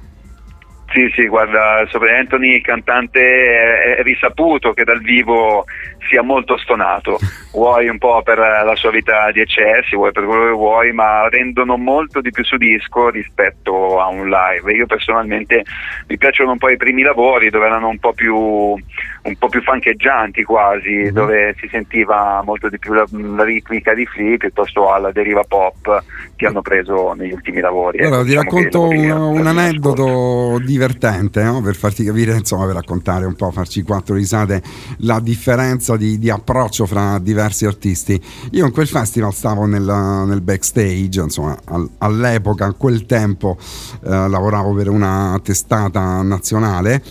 Sì, 0.94 1.10
sì, 1.12 1.26
guarda, 1.26 1.84
sopra 1.88 2.16
Anthony, 2.16 2.60
cantante, 2.60 3.96
è, 3.98 4.02
risaputo 4.04 4.72
che 4.72 4.84
dal 4.84 5.00
vivo 5.00 5.64
sia 6.08 6.22
molto 6.22 6.56
stonato, 6.58 7.18
vuoi 7.52 7.88
un 7.88 7.98
po' 7.98 8.22
per 8.22 8.38
la 8.38 8.74
sua 8.76 8.90
vita 8.90 9.30
di 9.32 9.40
eccessi, 9.40 9.96
vuoi 9.96 10.12
per 10.12 10.24
quello 10.24 10.44
che 10.44 10.50
vuoi, 10.50 10.92
ma 10.92 11.28
rendono 11.28 11.76
molto 11.76 12.20
di 12.20 12.30
più 12.30 12.44
su 12.44 12.56
disco 12.56 13.08
rispetto 13.10 14.00
a 14.00 14.08
un 14.08 14.28
live. 14.28 14.72
Io 14.72 14.86
personalmente 14.86 15.64
mi 16.08 16.16
piacciono 16.18 16.52
un 16.52 16.58
po' 16.58 16.68
i 16.68 16.76
primi 16.76 17.02
lavori 17.02 17.50
dove 17.50 17.66
erano 17.66 17.88
un 17.88 17.98
po' 17.98 18.12
più, 18.12 18.34
un 18.36 19.36
po 19.38 19.48
più 19.48 19.62
fancheggianti 19.62 20.42
quasi, 20.42 20.90
mm-hmm. 20.90 21.14
dove 21.14 21.54
si 21.58 21.68
sentiva 21.70 22.42
molto 22.44 22.68
di 22.68 22.78
più 22.78 22.92
la, 22.92 23.04
la 23.10 23.44
ritmica 23.44 23.94
di 23.94 24.06
Flea 24.06 24.36
piuttosto 24.36 24.92
alla 24.92 25.12
deriva 25.12 25.42
pop 25.46 26.02
che 26.36 26.46
hanno 26.46 26.62
preso 26.62 27.12
negli 27.12 27.32
ultimi 27.32 27.60
lavori. 27.60 27.98
Allora, 27.98 28.16
ecco, 28.16 28.24
ti 28.24 28.30
diciamo 28.30 28.50
racconto 28.50 28.88
un, 28.88 29.38
un 29.40 29.46
aneddoto 29.46 30.58
divertente 30.64 31.42
no? 31.42 31.60
per 31.62 31.74
farti 31.76 32.04
capire, 32.04 32.32
insomma, 32.32 32.66
per 32.66 32.74
raccontare 32.74 33.24
un 33.24 33.34
po', 33.34 33.50
farci 33.50 33.82
quattro 33.82 34.14
risate, 34.14 34.62
la 34.98 35.20
differenza 35.20 35.93
di, 35.96 36.18
di 36.18 36.30
approccio 36.30 36.86
fra 36.86 37.18
diversi 37.18 37.66
artisti. 37.66 38.20
Io 38.52 38.66
in 38.66 38.72
quel 38.72 38.86
festival 38.86 39.32
stavo 39.32 39.66
nel, 39.66 39.82
nel 40.26 40.40
backstage, 40.40 41.20
insomma, 41.20 41.58
al, 41.64 41.88
all'epoca, 41.98 42.66
a 42.66 42.72
quel 42.72 43.06
tempo, 43.06 43.56
eh, 44.04 44.08
lavoravo 44.08 44.72
per 44.74 44.88
una 44.88 45.38
testata 45.42 46.22
nazionale. 46.22 47.02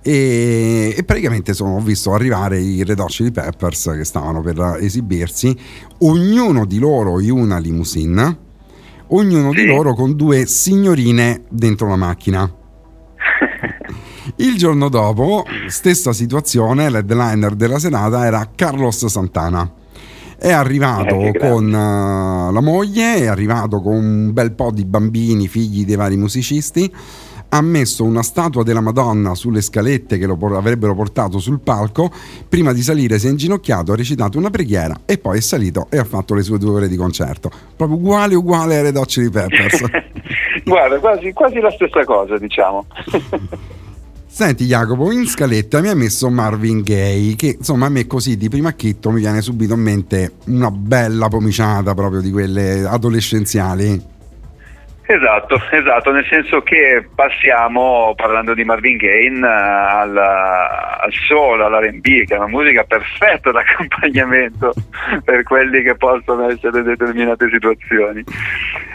E, 0.00 0.94
e, 0.96 1.04
praticamente 1.04 1.52
sono, 1.52 1.76
ho 1.76 1.80
visto 1.80 2.14
arrivare 2.14 2.58
i 2.58 2.82
Red 2.84 2.98
Hot 3.00 3.10
Chili 3.10 3.30
Peppers 3.30 3.92
che 3.96 4.04
stavano 4.04 4.40
per 4.40 4.78
esibirsi, 4.80 5.56
ognuno 5.98 6.64
di 6.64 6.78
loro 6.78 7.20
in 7.20 7.32
una 7.32 7.58
limousine, 7.58 8.38
ognuno 9.08 9.50
sì. 9.52 9.56
di 9.56 9.66
loro 9.66 9.94
con 9.94 10.14
due 10.14 10.46
signorine 10.46 11.42
dentro 11.50 11.88
la 11.88 11.96
macchina. 11.96 12.50
Il 14.36 14.56
giorno 14.56 14.88
dopo, 14.88 15.44
stessa 15.66 16.12
situazione, 16.12 16.90
l'headliner 16.90 17.54
della 17.54 17.78
serata 17.78 18.26
era 18.26 18.48
Carlos 18.54 19.06
Santana. 19.06 19.70
È 20.38 20.52
arrivato 20.52 21.20
eh, 21.20 21.32
con 21.36 21.66
uh, 21.66 22.52
la 22.52 22.60
moglie, 22.60 23.16
è 23.16 23.26
arrivato 23.26 23.80
con 23.80 23.94
un 23.96 24.32
bel 24.32 24.52
po' 24.52 24.70
di 24.70 24.84
bambini, 24.84 25.48
figli 25.48 25.84
dei 25.84 25.96
vari 25.96 26.16
musicisti, 26.16 26.92
ha 27.50 27.60
messo 27.62 28.04
una 28.04 28.22
statua 28.22 28.62
della 28.62 28.80
Madonna 28.80 29.34
sulle 29.34 29.62
scalette 29.62 30.18
che 30.18 30.26
lo 30.26 30.36
por- 30.36 30.54
avrebbero 30.54 30.94
portato 30.94 31.38
sul 31.38 31.60
palco, 31.60 32.10
prima 32.48 32.72
di 32.72 32.82
salire 32.82 33.18
si 33.18 33.26
è 33.26 33.30
inginocchiato, 33.30 33.92
ha 33.92 33.96
recitato 33.96 34.38
una 34.38 34.50
preghiera 34.50 34.94
e 35.06 35.18
poi 35.18 35.38
è 35.38 35.40
salito 35.40 35.86
e 35.90 35.98
ha 35.98 36.04
fatto 36.04 36.34
le 36.34 36.42
sue 36.42 36.58
due 36.58 36.70
ore 36.70 36.88
di 36.88 36.96
concerto. 36.96 37.50
Proprio 37.74 37.98
uguale 37.98 38.34
uguale 38.34 38.78
alle 38.78 38.92
Red 38.92 39.06
di 39.06 39.30
Peppers. 39.30 39.84
Guarda, 40.64 40.98
quasi, 40.98 41.32
quasi 41.32 41.58
la 41.58 41.70
stessa 41.70 42.04
cosa, 42.04 42.36
diciamo. 42.38 42.84
Senti 44.30 44.66
Jacopo, 44.66 45.10
in 45.10 45.26
scaletta 45.26 45.80
mi 45.80 45.88
ha 45.88 45.94
messo 45.94 46.30
Marvin 46.30 46.82
Gaye, 46.82 47.34
che 47.34 47.56
insomma 47.58 47.86
a 47.86 47.88
me 47.88 48.06
così 48.06 48.36
di 48.36 48.48
prima 48.48 48.68
acchitto 48.68 49.10
mi 49.10 49.20
viene 49.20 49.40
subito 49.40 49.74
in 49.74 49.80
mente 49.80 50.34
una 50.44 50.70
bella 50.70 51.28
pomiciata 51.28 51.94
proprio 51.94 52.20
di 52.20 52.30
quelle 52.30 52.84
adolescenziali. 52.84 54.16
Esatto, 55.10 55.58
esatto, 55.70 56.10
nel 56.10 56.26
senso 56.26 56.60
che 56.60 57.08
passiamo, 57.14 58.12
parlando 58.14 58.52
di 58.52 58.62
Marvin 58.62 58.98
Gaye, 58.98 59.40
al, 59.42 60.14
al 60.14 61.12
soul, 61.26 61.62
all'R&B, 61.62 62.24
che 62.26 62.34
è 62.34 62.36
una 62.36 62.46
musica 62.46 62.84
perfetta 62.84 63.50
d'accompagnamento 63.50 64.74
per 65.24 65.44
quelli 65.44 65.80
che 65.80 65.94
possono 65.94 66.50
essere 66.50 66.82
determinate 66.82 67.48
situazioni. 67.50 68.22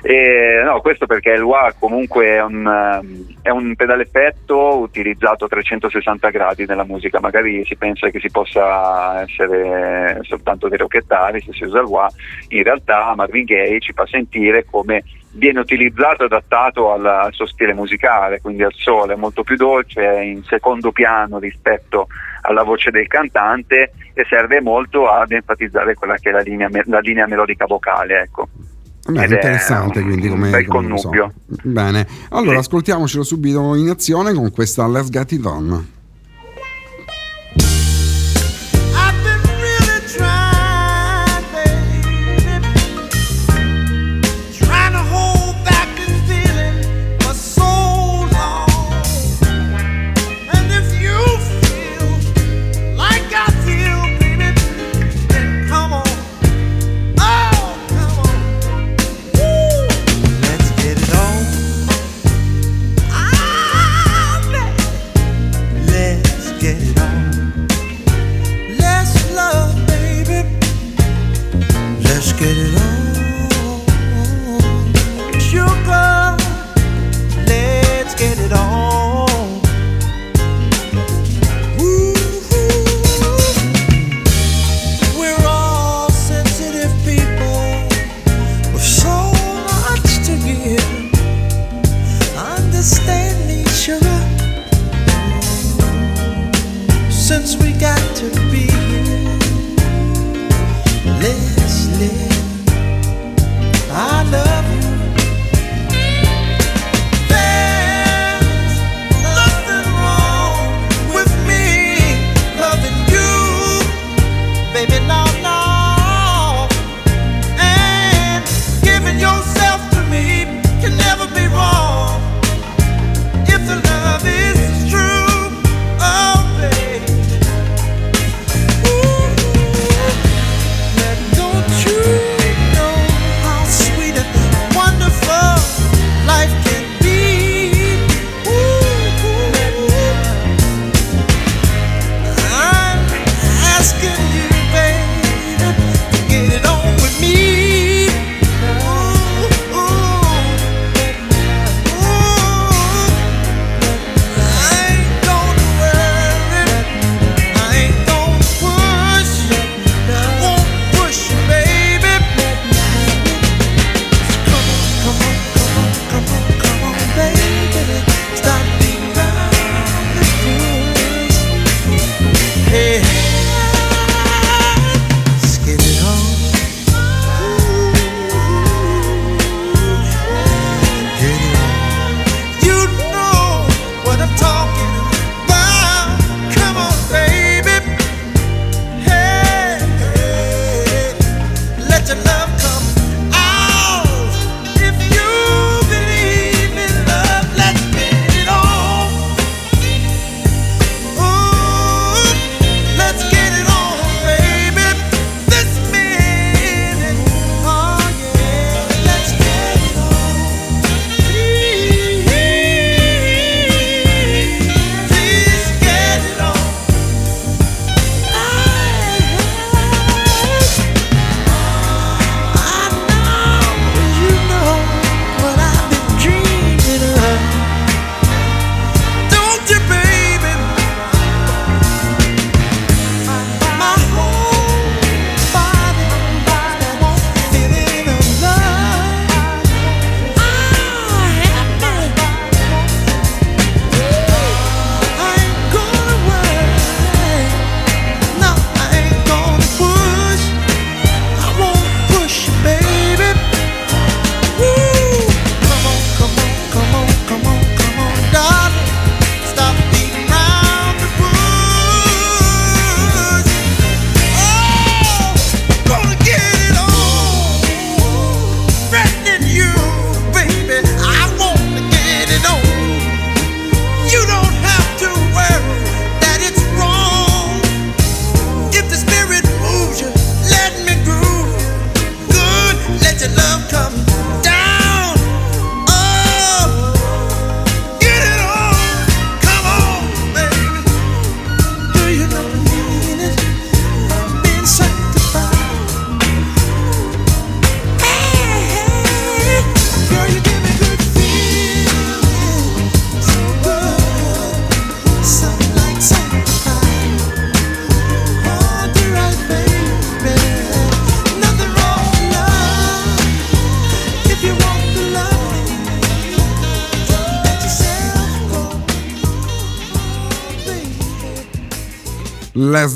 E, 0.03 0.61
no, 0.63 0.81
questo 0.81 1.07
perché 1.07 1.31
il 1.31 1.41
wah 1.41 1.73
comunque 1.79 2.27
è 2.27 2.43
un, 2.43 3.23
è 3.41 3.49
un 3.49 3.73
pedale 3.75 4.03
effetto 4.03 4.77
utilizzato 4.81 5.45
a 5.45 5.47
360 5.47 6.29
gradi 6.29 6.65
nella 6.67 6.85
musica, 6.85 7.19
magari 7.19 7.65
si 7.65 7.75
pensa 7.75 8.11
che 8.11 8.19
si 8.19 8.29
possa 8.29 9.23
essere 9.23 10.19
soltanto 10.21 10.67
dei 10.67 10.77
rocchettari 10.77 11.41
se 11.41 11.53
si 11.53 11.63
usa 11.63 11.79
il 11.79 11.87
wah, 11.87 12.07
in 12.49 12.61
realtà 12.61 13.15
Marvin 13.15 13.45
Gaye 13.45 13.79
ci 13.79 13.93
fa 13.93 14.05
sentire 14.05 14.63
come 14.69 15.01
viene 15.33 15.59
utilizzato 15.59 16.23
e 16.23 16.25
adattato 16.25 16.91
al, 16.91 17.05
al, 17.05 17.33
suo 17.33 17.45
stile 17.45 17.73
musicale, 17.73 18.41
quindi 18.41 18.63
al 18.63 18.73
sole, 18.73 19.13
è 19.13 19.17
molto 19.17 19.43
più 19.43 19.55
dolce, 19.55 20.01
è 20.01 20.19
in 20.19 20.43
secondo 20.43 20.91
piano 20.91 21.39
rispetto 21.39 22.07
alla 22.41 22.63
voce 22.63 22.91
del 22.91 23.07
cantante 23.07 23.93
e 24.13 24.25
serve 24.29 24.61
molto 24.61 25.09
ad 25.09 25.31
enfatizzare 25.31 25.95
quella 25.95 26.15
che 26.15 26.29
è 26.29 26.33
la 26.33 26.41
linea, 26.41 26.69
la 26.85 26.99
linea 26.99 27.27
melodica 27.27 27.65
vocale. 27.65 28.21
Ecco. 28.21 28.47
Beh, 29.05 29.25
interessante 29.25 29.99
un, 29.99 30.05
quindi 30.05 30.29
come, 30.29 30.49
bel 30.49 30.65
come 30.65 30.87
connubio. 30.87 31.33
So. 31.47 31.55
Bene, 31.63 32.07
allora 32.29 32.53
sì. 32.53 32.59
ascoltiamocelo 32.59 33.23
subito 33.23 33.75
in 33.75 33.89
azione 33.89 34.33
con 34.33 34.51
questa 34.51 34.87
Let's 34.87 35.09
Get 35.09 35.31
It 35.31 35.45
On. 35.45 36.01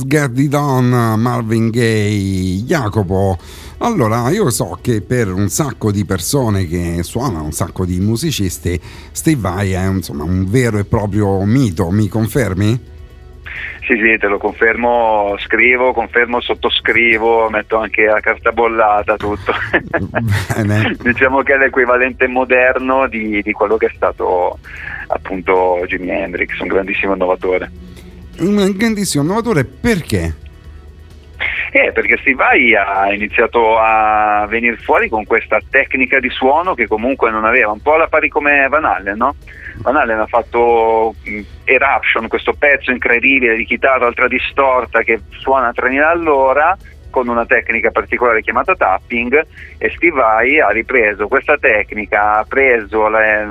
Let's 0.07 0.31
Get 0.33 0.39
It 0.39 0.53
On, 0.53 1.19
Marvin 1.19 1.69
Gaye, 1.69 2.63
Jacopo. 2.63 3.37
Allora, 3.79 4.29
io 4.29 4.49
so 4.49 4.79
che 4.81 5.01
per 5.01 5.31
un 5.31 5.49
sacco 5.49 5.91
di 5.91 6.05
persone 6.05 6.65
che 6.65 7.03
suonano, 7.03 7.43
un 7.43 7.51
sacco 7.51 7.85
di 7.85 7.99
musicisti, 7.99 8.79
Steve 9.11 9.41
Vai 9.41 9.73
è 9.73 9.85
insomma 9.85 10.23
un 10.23 10.49
vero 10.49 10.79
e 10.79 10.85
proprio 10.85 11.43
mito, 11.43 11.89
mi 11.91 12.07
confermi? 12.07 12.95
Sì, 13.85 13.95
sì, 14.03 14.17
te 14.17 14.27
lo 14.27 14.37
confermo, 14.37 15.35
scrivo, 15.39 15.93
confermo, 15.93 16.41
sottoscrivo, 16.41 17.49
metto 17.49 17.77
anche 17.77 18.05
la 18.05 18.19
carta 18.19 18.51
bollata, 18.51 19.15
tutto. 19.15 19.53
diciamo 21.03 21.41
che 21.41 21.53
è 21.53 21.57
l'equivalente 21.57 22.27
moderno 22.27 23.07
di, 23.07 23.41
di, 23.41 23.51
quello 23.51 23.77
che 23.77 23.87
è 23.87 23.91
stato 23.95 24.59
appunto 25.07 25.83
Jimi 25.85 26.09
Hendrix, 26.09 26.59
un 26.59 26.67
grandissimo 26.67 27.13
innovatore. 27.13 27.86
Un 28.39 28.71
grandissimo 28.75 29.23
innovatore 29.23 29.63
perché? 29.65 30.45
Eh, 31.71 31.91
perché 31.91 32.17
Steve 32.17 32.35
Vai 32.35 32.75
ha 32.75 33.11
iniziato 33.13 33.77
a 33.77 34.45
venire 34.47 34.77
fuori 34.77 35.09
con 35.09 35.25
questa 35.25 35.59
tecnica 35.69 36.19
di 36.19 36.29
suono 36.29 36.73
che 36.73 36.87
comunque 36.87 37.29
non 37.29 37.45
aveva, 37.45 37.71
un 37.71 37.81
po' 37.81 37.93
alla 37.93 38.07
pari 38.07 38.29
come 38.29 38.67
Van 38.67 38.85
Allen, 38.85 39.17
no? 39.17 39.35
Van 39.77 39.95
Halen 39.95 40.19
ha 40.19 40.25
fatto 40.25 41.13
mm, 41.29 41.41
Eruption, 41.65 42.27
questo 42.27 42.53
pezzo 42.53 42.91
incredibile 42.91 43.55
di 43.55 43.65
chitarra 43.65 44.07
ultra 44.07 44.27
distorta 44.27 45.01
che 45.01 45.19
suona 45.39 45.67
a 45.67 45.73
3000 45.73 46.09
all'ora 46.09 46.77
con 47.09 47.27
una 47.27 47.45
tecnica 47.45 47.91
particolare 47.91 48.41
chiamata 48.41 48.75
tapping 48.75 49.45
e 49.77 49.91
Steve 49.95 50.15
Vai 50.15 50.59
ha 50.59 50.69
ripreso 50.69 51.27
questa 51.27 51.57
tecnica, 51.57 52.39
ha 52.39 52.45
preso 52.45 53.07
le, 53.09 53.47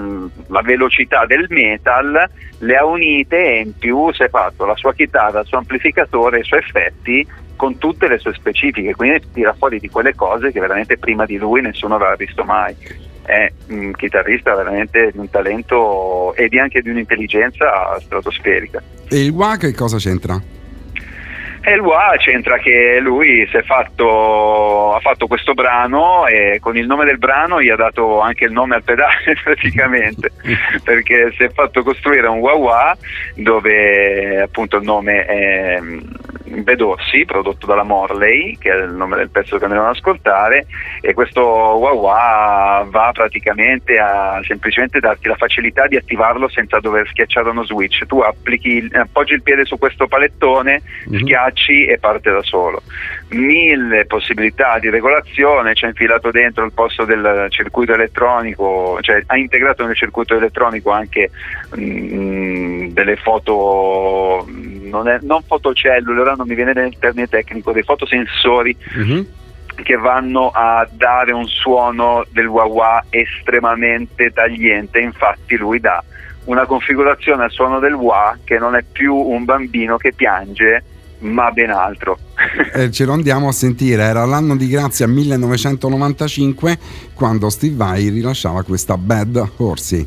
la 0.48 0.62
velocità 0.62 1.26
del 1.26 1.46
metal, 1.48 2.28
le 2.58 2.76
ha 2.76 2.84
unite 2.84 3.36
e 3.36 3.60
in 3.60 3.76
più 3.76 4.12
si 4.12 4.22
è 4.22 4.28
fatto 4.28 4.64
la 4.64 4.76
sua 4.76 4.94
chitarra, 4.94 5.40
il 5.40 5.46
suo 5.46 5.58
amplificatore, 5.58 6.40
i 6.40 6.44
suoi 6.44 6.60
effetti 6.60 7.26
con 7.56 7.78
tutte 7.78 8.06
le 8.06 8.18
sue 8.18 8.34
specifiche, 8.34 8.94
quindi 8.94 9.22
tira 9.32 9.54
fuori 9.54 9.78
di 9.78 9.88
quelle 9.88 10.14
cose 10.14 10.52
che 10.52 10.60
veramente 10.60 10.98
prima 10.98 11.24
di 11.24 11.38
lui 11.38 11.62
nessuno 11.62 11.94
aveva 11.94 12.14
visto 12.14 12.44
mai 12.44 12.76
è 13.26 13.52
un 13.70 13.92
chitarrista 13.92 14.54
veramente 14.54 15.10
di 15.10 15.18
un 15.18 15.28
talento 15.28 16.32
e 16.34 16.48
anche 16.60 16.80
di 16.80 16.90
un'intelligenza 16.90 17.98
stratosferica. 18.00 18.80
E 19.08 19.24
il 19.24 19.30
WA 19.30 19.56
che 19.56 19.74
cosa 19.74 19.96
c'entra? 19.96 20.40
E 21.68 21.72
il 21.72 21.80
WA 21.80 22.14
c'entra 22.16 22.58
che 22.58 23.00
lui 23.00 23.44
fatto, 23.64 24.94
ha 24.94 25.00
fatto 25.00 25.26
questo 25.26 25.52
brano 25.52 26.28
e 26.28 26.60
con 26.60 26.76
il 26.76 26.86
nome 26.86 27.04
del 27.04 27.18
brano 27.18 27.60
gli 27.60 27.70
ha 27.70 27.74
dato 27.74 28.20
anche 28.20 28.44
il 28.44 28.52
nome 28.52 28.76
al 28.76 28.84
pedale 28.84 29.34
praticamente, 29.42 30.30
perché 30.84 31.32
si 31.36 31.42
è 31.42 31.50
fatto 31.50 31.82
costruire 31.82 32.28
un 32.28 32.38
wah 32.38 32.96
dove 33.34 34.42
appunto 34.42 34.76
il 34.76 34.84
nome 34.84 35.24
è 35.24 35.80
Bedossi, 36.46 37.24
prodotto 37.24 37.66
dalla 37.66 37.82
Morley, 37.82 38.56
che 38.58 38.70
è 38.70 38.76
il 38.84 38.92
nome 38.92 39.16
del 39.16 39.30
pezzo 39.30 39.58
che 39.58 39.64
andremo 39.64 39.86
ad 39.86 39.96
ascoltare, 39.96 40.66
e 41.00 41.12
questo 41.14 41.42
wah 41.42 41.92
wah 41.92 42.86
va 42.88 43.10
praticamente 43.12 43.98
a 43.98 44.40
semplicemente 44.44 45.00
darti 45.00 45.28
la 45.28 45.36
facilità 45.36 45.86
di 45.86 45.96
attivarlo 45.96 46.48
senza 46.48 46.78
dover 46.78 47.08
schiacciare 47.08 47.50
uno 47.50 47.64
switch. 47.64 48.06
Tu 48.06 48.20
applichi, 48.20 48.88
appoggi 48.92 49.34
il 49.34 49.42
piede 49.42 49.64
su 49.64 49.78
questo 49.78 50.06
palettone, 50.06 50.82
mm-hmm. 51.08 51.20
schiacci 51.20 51.86
e 51.86 51.98
parte 51.98 52.30
da 52.30 52.42
solo. 52.42 52.82
Mille 53.30 54.06
possibilità 54.06 54.78
di 54.78 54.88
regolazione, 54.88 55.72
c'è 55.74 55.88
infilato 55.88 56.30
dentro 56.30 56.64
al 56.64 56.72
posto 56.72 57.04
del 57.04 57.46
circuito 57.50 57.92
elettronico, 57.92 58.98
cioè 59.00 59.22
ha 59.26 59.36
integrato 59.36 59.84
nel 59.84 59.96
circuito 59.96 60.36
elettronico 60.36 60.90
anche 60.90 61.30
mm, 61.78 62.88
delle 62.88 63.16
foto 63.16 64.46
non, 64.88 65.08
è, 65.08 65.18
non 65.22 65.42
fotocellule, 65.42 66.20
ora 66.20 66.34
non 66.34 66.46
mi 66.46 66.54
viene 66.54 66.72
nel 66.72 66.96
termine 66.98 67.26
tecnico, 67.26 67.72
dei 67.72 67.82
fotosensori 67.82 68.76
mm-hmm. 68.98 69.20
che 69.82 69.96
vanno 69.96 70.50
a 70.52 70.88
dare 70.90 71.32
un 71.32 71.46
suono 71.46 72.24
del 72.30 72.46
wah 72.46 72.64
wah 72.64 73.04
estremamente 73.10 74.32
tagliente, 74.32 75.00
infatti 75.00 75.56
lui 75.56 75.80
dà 75.80 76.02
una 76.44 76.66
configurazione 76.66 77.44
al 77.44 77.50
suono 77.50 77.78
del 77.78 77.94
wah 77.94 78.38
che 78.44 78.58
non 78.58 78.74
è 78.76 78.84
più 78.90 79.14
un 79.14 79.44
bambino 79.44 79.96
che 79.96 80.12
piange, 80.12 80.82
ma 81.20 81.50
ben 81.50 81.70
altro. 81.70 82.18
eh, 82.74 82.90
ce 82.90 83.04
lo 83.04 83.12
andiamo 83.12 83.48
a 83.48 83.52
sentire, 83.52 84.02
era 84.02 84.24
l'anno 84.24 84.56
di 84.56 84.68
grazia 84.68 85.06
1995 85.06 86.78
quando 87.14 87.50
Steve 87.50 87.76
Vai 87.76 88.08
rilasciava 88.08 88.62
questa 88.62 88.96
Bad 88.96 89.50
Horsey. 89.56 90.06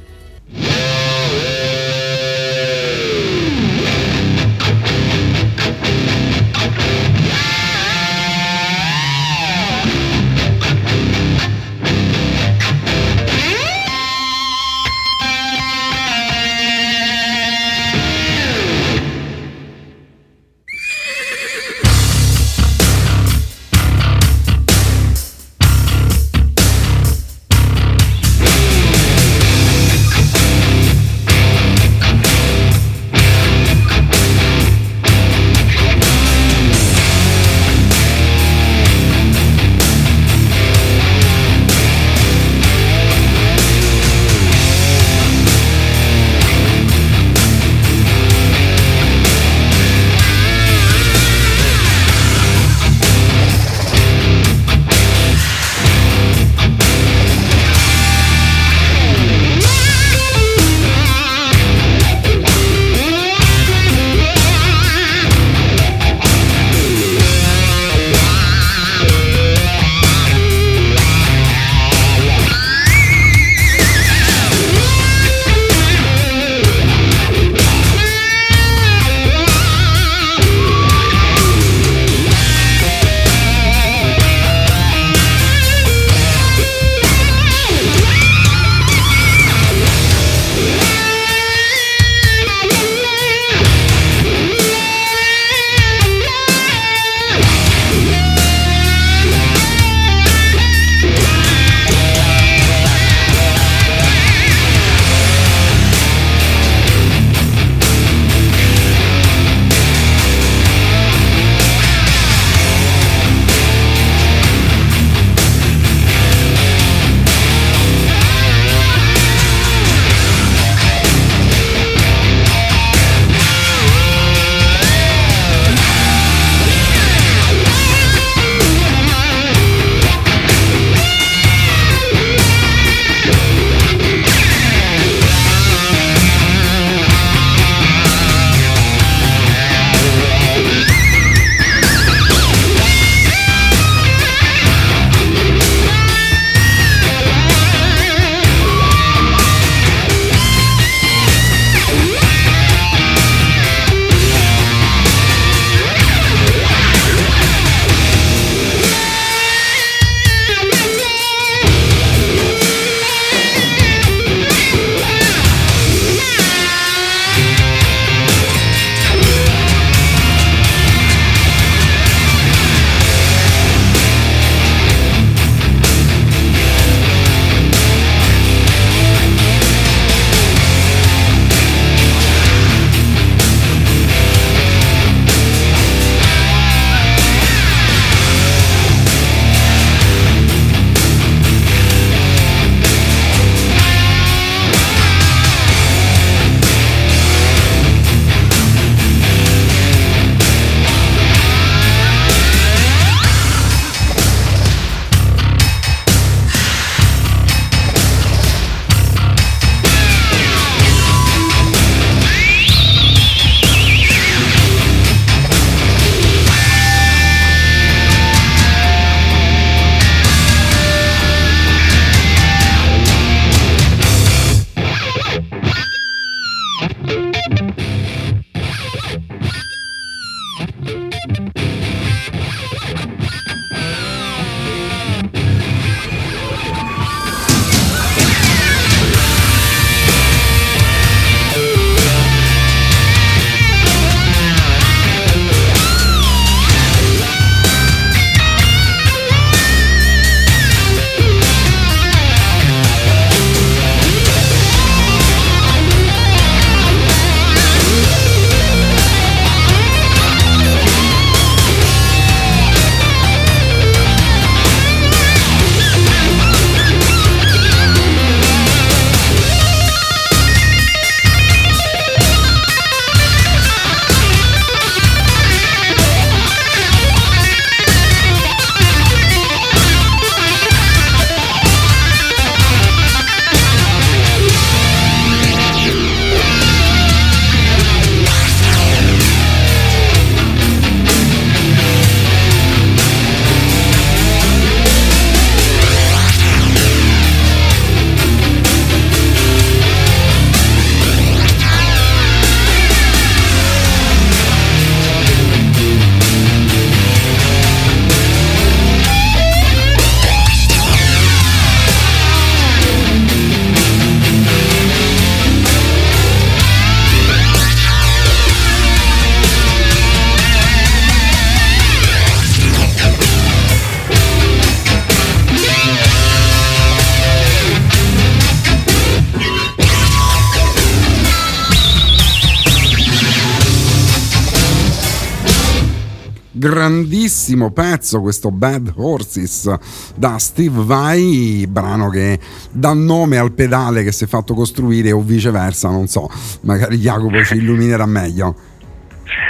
Grandissimo 337.49 337.71
pezzo 337.71 338.21
questo 338.21 338.51
Bad 338.51 338.93
Horses 338.95 340.13
da 340.15 340.37
Steve 340.37 340.83
Vai, 340.83 341.65
brano 341.67 342.09
che 342.09 342.37
dà 342.71 342.93
nome 342.93 343.37
al 343.37 343.53
pedale 343.53 344.03
che 344.03 344.11
si 344.11 344.25
è 344.25 344.27
fatto 344.27 344.53
costruire 344.53 345.11
o 345.11 345.21
viceversa, 345.21 345.89
non 345.89 346.07
so, 346.07 346.29
magari 346.61 346.97
Jacopo 346.97 347.43
ci 347.43 347.55
illuminerà 347.55 348.05
meglio. 348.05 348.55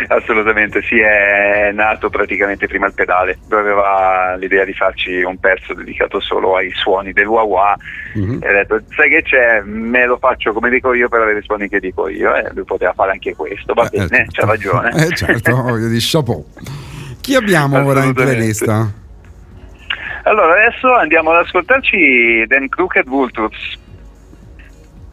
Assolutamente, 0.07 0.81
sì, 0.81 0.99
è 0.99 1.71
nato 1.73 2.09
praticamente 2.09 2.67
prima 2.67 2.87
il 2.87 2.93
pedale, 2.93 3.37
aveva 3.49 4.35
l'idea 4.37 4.65
di 4.65 4.73
farci 4.73 5.21
un 5.21 5.37
pezzo 5.37 5.73
dedicato 5.73 6.19
solo 6.19 6.55
ai 6.55 6.71
suoni 6.71 7.13
del 7.13 7.27
wah 7.27 7.43
wah 7.43 7.77
mm-hmm. 8.17 8.41
e 8.41 8.47
ha 8.47 8.51
detto 8.51 8.81
sai 8.95 9.09
che 9.09 9.21
c'è, 9.23 9.61
me 9.61 10.05
lo 10.05 10.17
faccio 10.17 10.51
come 10.51 10.69
dico 10.69 10.93
io 10.93 11.07
per 11.09 11.21
avere 11.21 11.39
i 11.39 11.43
suoni 11.43 11.69
che 11.69 11.79
dico 11.79 12.07
io 12.07 12.35
e 12.35 12.49
lui 12.53 12.65
poteva 12.65 12.93
fare 12.93 13.11
anche 13.11 13.35
questo, 13.35 13.73
va 13.73 13.87
eh, 13.89 13.89
bene, 13.89 14.07
certo. 14.07 14.41
c'ha 14.41 14.45
ragione. 14.45 14.89
Eh 15.07 15.15
certo, 15.15 15.55
voglio 15.61 15.87
di 15.87 15.99
chapeau. 15.99 16.45
Chi 17.21 17.35
abbiamo 17.35 17.83
ora 17.85 18.03
in 18.03 18.13
playlist? 18.13 18.67
Allora, 20.23 20.53
adesso 20.53 20.93
andiamo 20.93 21.31
ad 21.31 21.45
ascoltarci 21.45 22.45
Dan 22.47 22.67
Crooked 22.69 23.07
Vultures 23.07 23.77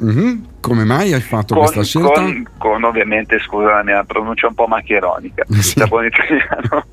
Mm-hmm. 0.02 0.44
Come 0.61 0.84
mai 0.84 1.12
hai 1.12 1.20
fatto 1.20 1.54
con, 1.54 1.62
questa 1.62 1.82
scelta? 1.82 2.20
Con, 2.20 2.46
con, 2.59 2.84
ovviamente, 2.84 3.38
scusa 3.38 3.76
la 3.76 3.82
mia 3.82 4.04
pronuncia 4.04 4.46
un 4.46 4.54
po' 4.54 4.66
maccheronica, 4.66 5.44
sì. 5.61 5.78
da 5.78 5.86
buon 5.86 6.04
italiano. 6.04 6.84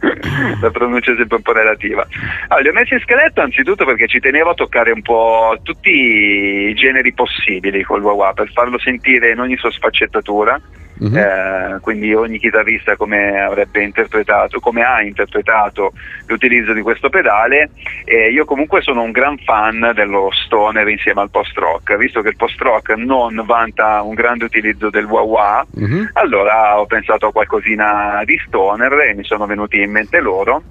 la 0.60 0.70
pronuncia 0.70 1.12
è 1.12 1.16
sempre 1.16 1.36
un 1.36 1.42
po' 1.42 1.52
relativa. 1.52 2.06
Allora, 2.48 2.62
li 2.62 2.68
ho 2.68 2.72
messi 2.72 2.94
in 2.94 3.00
scheletto 3.00 3.40
anzitutto 3.40 3.84
perché 3.84 4.06
ci 4.08 4.18
tenevo 4.18 4.50
a 4.50 4.54
toccare 4.54 4.90
un 4.92 5.02
po' 5.02 5.58
tutti 5.62 5.90
i 5.90 6.74
generi 6.74 7.12
possibili 7.12 7.82
col 7.82 8.02
wah 8.02 8.32
per 8.32 8.50
farlo 8.52 8.78
sentire 8.78 9.30
in 9.30 9.40
ogni 9.40 9.56
sua 9.56 9.70
sfaccettatura 9.70 10.60
Uh-huh. 11.00 11.16
Eh, 11.16 11.78
quindi 11.80 12.12
ogni 12.12 12.38
chitarrista 12.38 12.94
come 12.96 13.40
avrebbe 13.40 13.82
interpretato, 13.82 14.60
come 14.60 14.82
ha 14.82 15.02
interpretato 15.02 15.92
l'utilizzo 16.26 16.72
di 16.72 16.82
questo 16.82 17.08
pedale. 17.08 17.70
Eh, 18.04 18.30
io 18.30 18.44
comunque 18.44 18.82
sono 18.82 19.02
un 19.02 19.10
gran 19.10 19.38
fan 19.38 19.92
dello 19.94 20.28
stoner 20.30 20.86
insieme 20.88 21.22
al 21.22 21.30
post 21.30 21.56
rock, 21.56 21.96
visto 21.96 22.20
che 22.20 22.28
il 22.28 22.36
post 22.36 22.60
rock 22.60 22.90
non 22.96 23.42
vanta 23.46 24.02
un 24.02 24.14
grande 24.14 24.44
utilizzo 24.44 24.90
del 24.90 25.06
wah 25.06 25.22
wah, 25.22 25.66
uh-huh. 25.70 26.08
allora 26.14 26.78
ho 26.78 26.86
pensato 26.86 27.26
a 27.26 27.32
qualcosina 27.32 28.22
di 28.24 28.38
stoner 28.46 28.92
e 29.08 29.14
mi 29.14 29.24
sono 29.24 29.46
venuti 29.46 29.80
in 29.80 29.90
mente 29.90 30.20
loro 30.20 30.62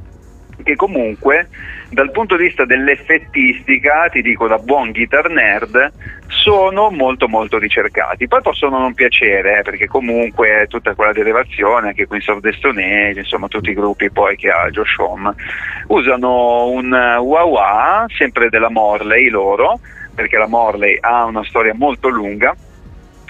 che 0.64 0.76
comunque 0.76 1.48
dal 1.90 2.12
punto 2.12 2.36
di 2.36 2.44
vista 2.44 2.66
dell'effettistica, 2.66 4.10
ti 4.12 4.22
dico 4.22 4.48
da 4.48 4.58
buon 4.58 4.92
guitar 4.92 5.30
nerd, 5.30 5.92
sono 6.28 6.92
molto 6.92 7.28
molto 7.28 7.58
ricercati. 7.58 8.28
Poi 8.28 8.42
possono 8.42 8.78
non 8.78 8.94
piacere, 8.94 9.60
eh, 9.60 9.62
perché 9.64 9.88
comunque 9.88 10.68
tutta 10.70 10.94
quella 10.94 11.14
derivazione, 11.14 11.90
anche 11.90 12.06
Queens 12.06 12.28
of 12.28 12.40
Destiny, 12.40 13.18
insomma 13.18 13.48
tutti 13.48 13.72
i 13.72 13.74
gruppi 13.74 14.12
poi 14.12 14.36
che 14.36 14.50
ha 14.50 14.70
Josh 14.70 14.98
Home, 14.98 15.34
usano 15.88 16.68
un 16.68 16.92
wah 16.92 17.44
wah, 17.44 18.06
sempre 18.16 18.50
della 18.50 18.70
Morley 18.70 19.30
loro, 19.30 19.80
perché 20.14 20.38
la 20.38 20.48
Morley 20.48 20.98
ha 21.00 21.26
una 21.26 21.44
storia 21.44 21.74
molto 21.74 22.10
lunga 22.10 22.56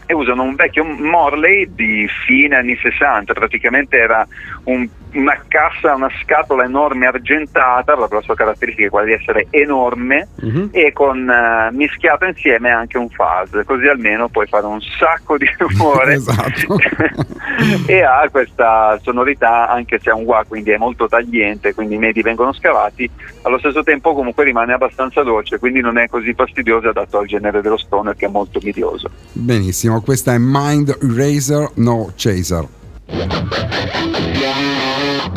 e 0.05 0.13
usano 0.15 0.41
un 0.41 0.55
vecchio 0.55 0.84
Morley 0.84 1.67
di 1.75 2.09
fine 2.25 2.55
anni 2.55 2.75
60, 2.75 3.32
praticamente 3.34 3.95
era 3.95 4.27
un, 4.63 4.89
una 5.14 5.41
cassa, 5.47 5.95
una 5.95 6.10
scatola 6.22 6.64
enorme 6.64 7.07
argentata, 7.07 7.95
proprio 7.95 8.20
la 8.20 8.26
sua 8.26 8.36
caratteristica 8.36 8.88
è 8.88 8.89
quella 8.89 9.05
di 9.07 9.14
essere 9.14 9.47
enorme 9.49 10.28
uh-huh. 10.36 10.70
e 10.72 10.93
con 10.93 11.28
uh, 11.28 11.76
mischiato 11.76 12.26
insieme 12.26 12.70
anche 12.70 12.97
un 12.97 13.10
fuzz, 13.10 13.64
così 13.66 13.88
almeno 13.88 14.30
puoi 14.30 14.47
fare 14.47 14.66
un 14.66 14.80
sacco 14.82 15.38
di 15.38 15.47
rumore 15.57 16.14
esatto. 16.14 16.78
e 17.88 18.01
ha 18.01 18.28
questa 18.30 18.99
sonorità 19.01 19.70
anche 19.70 19.99
se 19.99 20.12
è 20.12 20.14
un 20.14 20.24
wah, 20.24 20.45
quindi 20.47 20.72
è 20.72 20.78
molto 20.78 21.07
tagliente, 21.07 21.74
quindi 21.74 21.95
i 21.95 21.99
medi 21.99 22.22
vengono 22.22 22.53
scavati, 22.53 23.10
allo 23.43 23.57
stesso 23.57 23.84
tempo 23.84 24.14
comunque 24.14 24.43
rimane 24.43 24.74
abbastanza 24.74 25.24
dolce, 25.24 25.57
quindi 25.60 25.82
non 25.82 25.97
è 25.97 26.07
così 26.07 26.34
fastidioso 26.34 26.89
adatto 26.89 27.18
al 27.18 27.26
genere 27.26 27.62
dello 27.62 27.78
stoner 27.78 28.16
che 28.16 28.28
è 28.28 28.30
molto 28.30 28.60
midioso. 28.62 29.10
Benissimo 29.32 30.01
questa 30.01 30.34
è 30.34 30.38
Mind 30.38 30.97
Eraser 31.01 31.72
No 31.76 32.12
Chaser. 32.16 32.68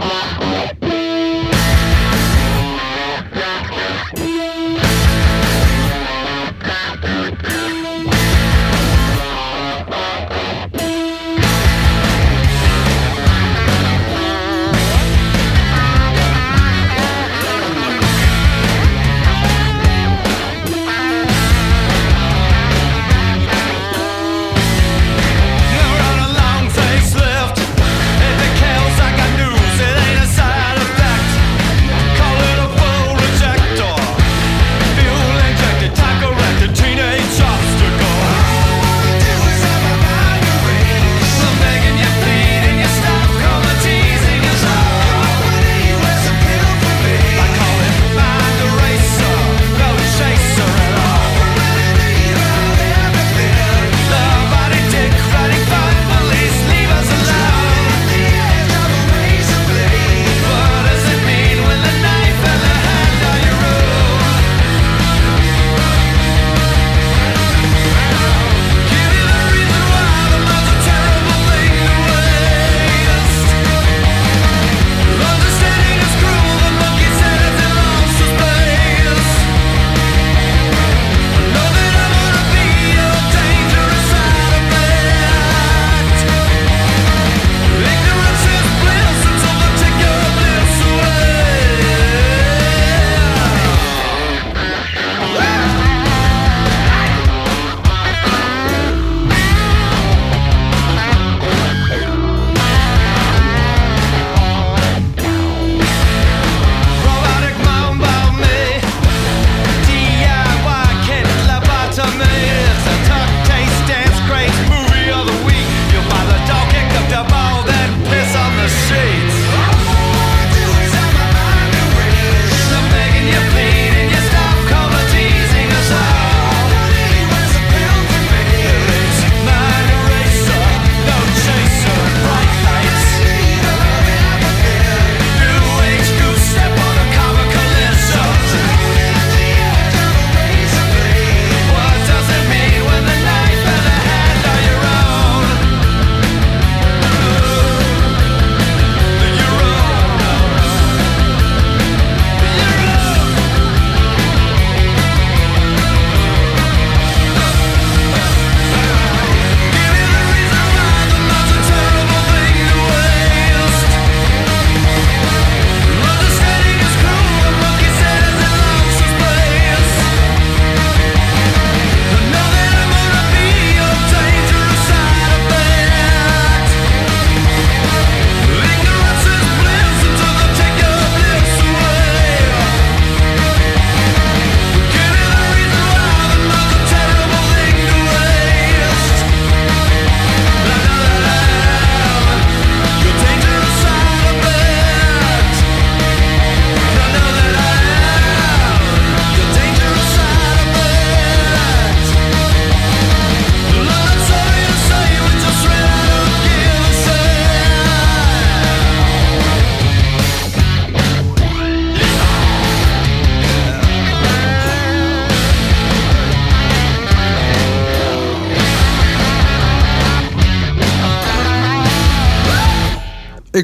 E 0.01 0.22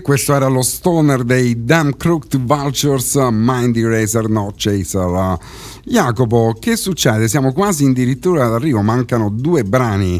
questo 0.09 0.35
era 0.35 0.47
lo 0.47 0.63
stoner 0.63 1.23
dei 1.23 1.67
Damn 1.67 1.91
Crooked 1.95 2.41
Vultures, 2.41 3.15
Mind 3.31 3.77
Eraser, 3.77 4.27
No 4.27 4.55
Chaser. 4.57 5.37
Jacopo, 5.85 6.57
che 6.59 6.77
succede? 6.77 7.29
Siamo 7.29 7.53
quasi 7.53 7.85
addirittura 7.85 8.49
d'arrivo, 8.49 8.81
mancano 8.81 9.29
due 9.29 9.65
brani. 9.65 10.19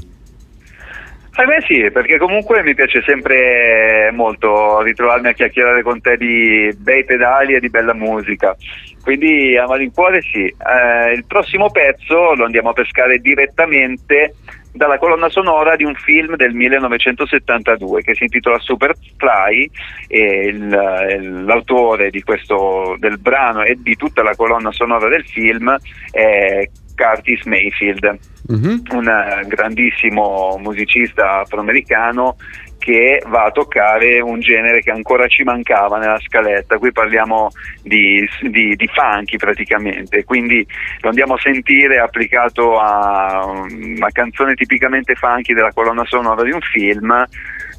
A 1.37 1.45
me 1.47 1.65
sì, 1.67 1.91
perché 1.91 2.19
comunque 2.19 2.63
mi 2.63 2.75
piace 2.75 3.01
sempre 3.01 4.11
molto 4.13 4.83
ritrovarmi 4.83 5.29
a 5.29 5.33
chiacchierare 5.33 5.83
con 5.83 6.03
te 6.03 6.19
di 6.19 6.71
bei 6.77 7.07
pedali 7.07 7.55
e 7.55 7.61
di 7.61 7.71
bella 7.71 7.95
musica. 7.95 8.55
Quindi 9.01 9.57
a 9.57 9.67
malincuore 9.67 10.21
sì. 10.21 10.45
Eh, 10.45 11.13
il 11.15 11.25
prossimo 11.27 11.71
pezzo 11.71 12.35
lo 12.35 12.45
andiamo 12.45 12.69
a 12.69 12.75
pescare 12.75 13.21
direttamente 13.21 14.35
dalla 14.79 14.97
colonna 14.97 15.29
sonora 15.29 15.77
di 15.77 15.85
un 15.85 15.95
film 15.95 16.37
del 16.37 16.55
1972 16.55 18.03
che 18.03 18.15
si 18.15 18.23
intitola 18.23 18.59
Superfly 18.59 19.71
e 20.07 20.47
il, 20.47 21.45
l'autore 21.45 22.11
questo, 22.23 22.97
del 22.99 23.19
brano 23.19 23.63
e 23.65 23.77
di 23.79 23.97
tutta 23.97 24.23
la 24.23 24.35
colonna 24.35 24.73
sonora 24.73 25.09
del 25.09 25.27
film 25.27 25.77
è 26.11 26.71
Curtis 26.95 27.45
Mayfield, 27.45 28.19
mm-hmm. 28.53 28.79
un 28.93 29.45
grandissimo 29.47 30.59
musicista 30.61 31.41
afroamericano 31.41 32.37
che 32.79 33.23
va 33.27 33.45
a 33.45 33.51
toccare 33.51 34.21
un 34.21 34.41
genere 34.41 34.81
che 34.81 34.91
ancora 34.91 35.27
ci 35.27 35.43
mancava 35.43 35.99
nella 35.99 36.19
scaletta. 36.21 36.79
Qui 36.79 36.93
parliamo 36.93 37.51
di, 37.83 38.27
di, 38.43 38.75
di 38.77 38.91
funky 38.93 39.37
praticamente, 39.37 40.25
quindi 40.25 40.67
lo 41.01 41.09
andiamo 41.09 41.35
a 41.35 41.41
sentire 41.41 41.99
applicato 41.99 42.79
a 42.79 43.45
una 43.47 44.11
canzone 44.11 44.55
tipicamente 44.55 45.15
funky 45.15 45.55
della 45.55 45.73
colonna 45.73 46.05
sonora 46.07 46.43
di 46.43 46.51
un 46.51 46.61
film 46.61 47.27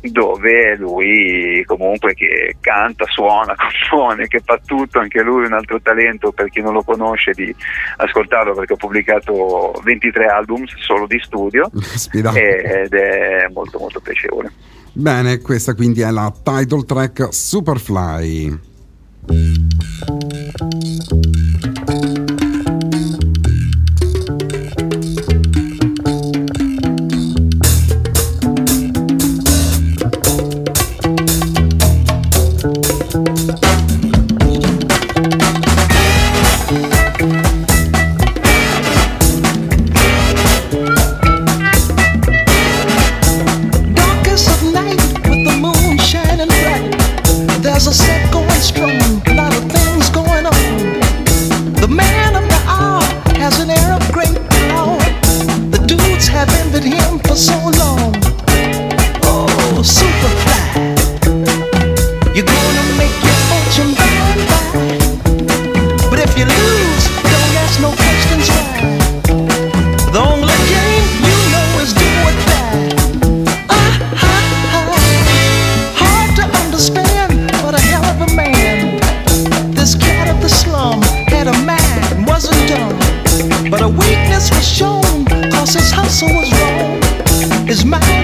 dove 0.02 0.78
lui 0.78 1.62
comunque 1.66 2.14
che 2.14 2.56
canta, 2.62 3.06
suona, 3.08 3.56
compone, 3.89 4.28
che 4.28 4.39
fa 4.43 4.60
tutto, 4.66 5.00
anche 5.00 5.22
lui 5.22 5.45
un 5.45 5.54
altro 5.54 5.82
talento 5.82 6.32
per 6.32 6.50
chi 6.50 6.62
non 6.62 6.74
lo 6.74 6.84
conosce 6.84 7.32
di 7.34 7.54
ascoltarlo 7.97 8.54
perché 8.54 8.74
ho 8.74 8.78
pubblicato 8.78 9.74
23 9.84 10.26
album 10.28 10.66
solo 10.66 11.06
di 11.06 11.20
studio 11.20 11.70
ed 12.14 12.93
è 12.93 13.47
molto 13.52 13.80
molto 13.80 14.00
piacevole. 14.00 14.52
Bene, 14.94 15.40
questa 15.40 15.74
quindi 15.74 16.02
è 16.02 16.12
la 16.12 16.34
title 16.44 16.84
track 16.84 17.30
Superfly. 17.32 18.60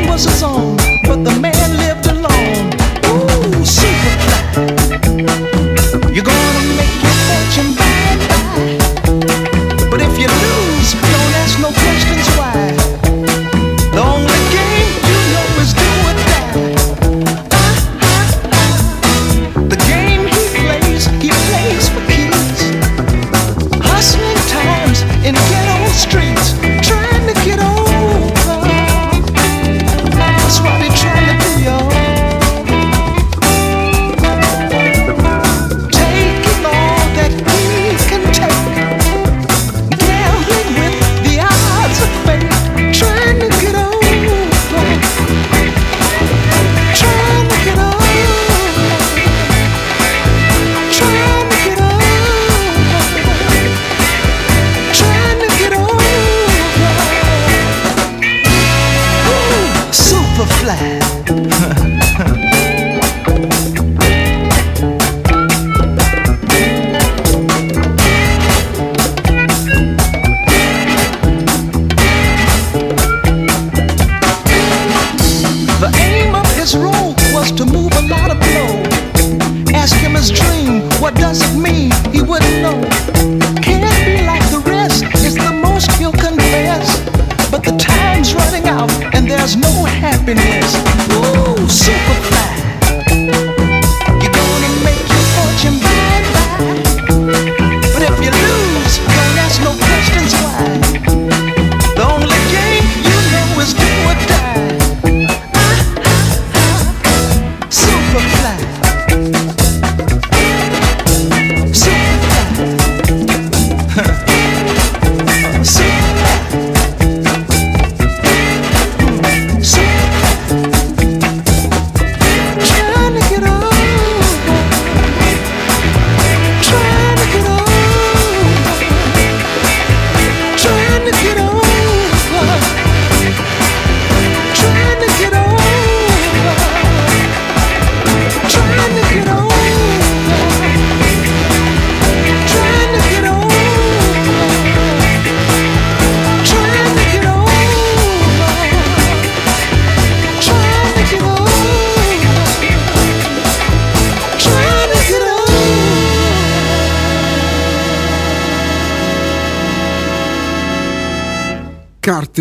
was 0.07 0.25
a 0.25 0.31
song, 0.31 0.77
but 1.03 1.23
the 1.23 1.39
man 1.39 1.54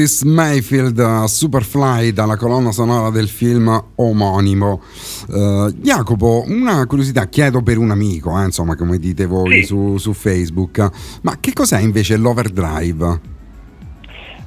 Curtis 0.04 0.22
Mayfield, 0.24 1.24
Superfly 1.24 2.12
dalla 2.12 2.36
colonna 2.36 2.72
sonora 2.72 3.08
del 3.08 3.26
film 3.26 3.82
omonimo. 3.94 4.82
Uh, 5.28 5.70
Jacopo, 5.70 6.44
una 6.46 6.84
curiosità, 6.84 7.26
chiedo 7.28 7.62
per 7.62 7.78
un 7.78 7.90
amico, 7.90 8.38
eh, 8.38 8.44
insomma, 8.44 8.76
come 8.76 8.98
dite 8.98 9.24
voi 9.24 9.60
Sì. 9.60 9.64
su, 9.64 9.96
su 9.96 10.12
Facebook, 10.12 10.90
ma 11.22 11.38
che 11.40 11.54
cos'è 11.54 11.80
invece 11.80 12.18
l'overdrive? 12.18 13.20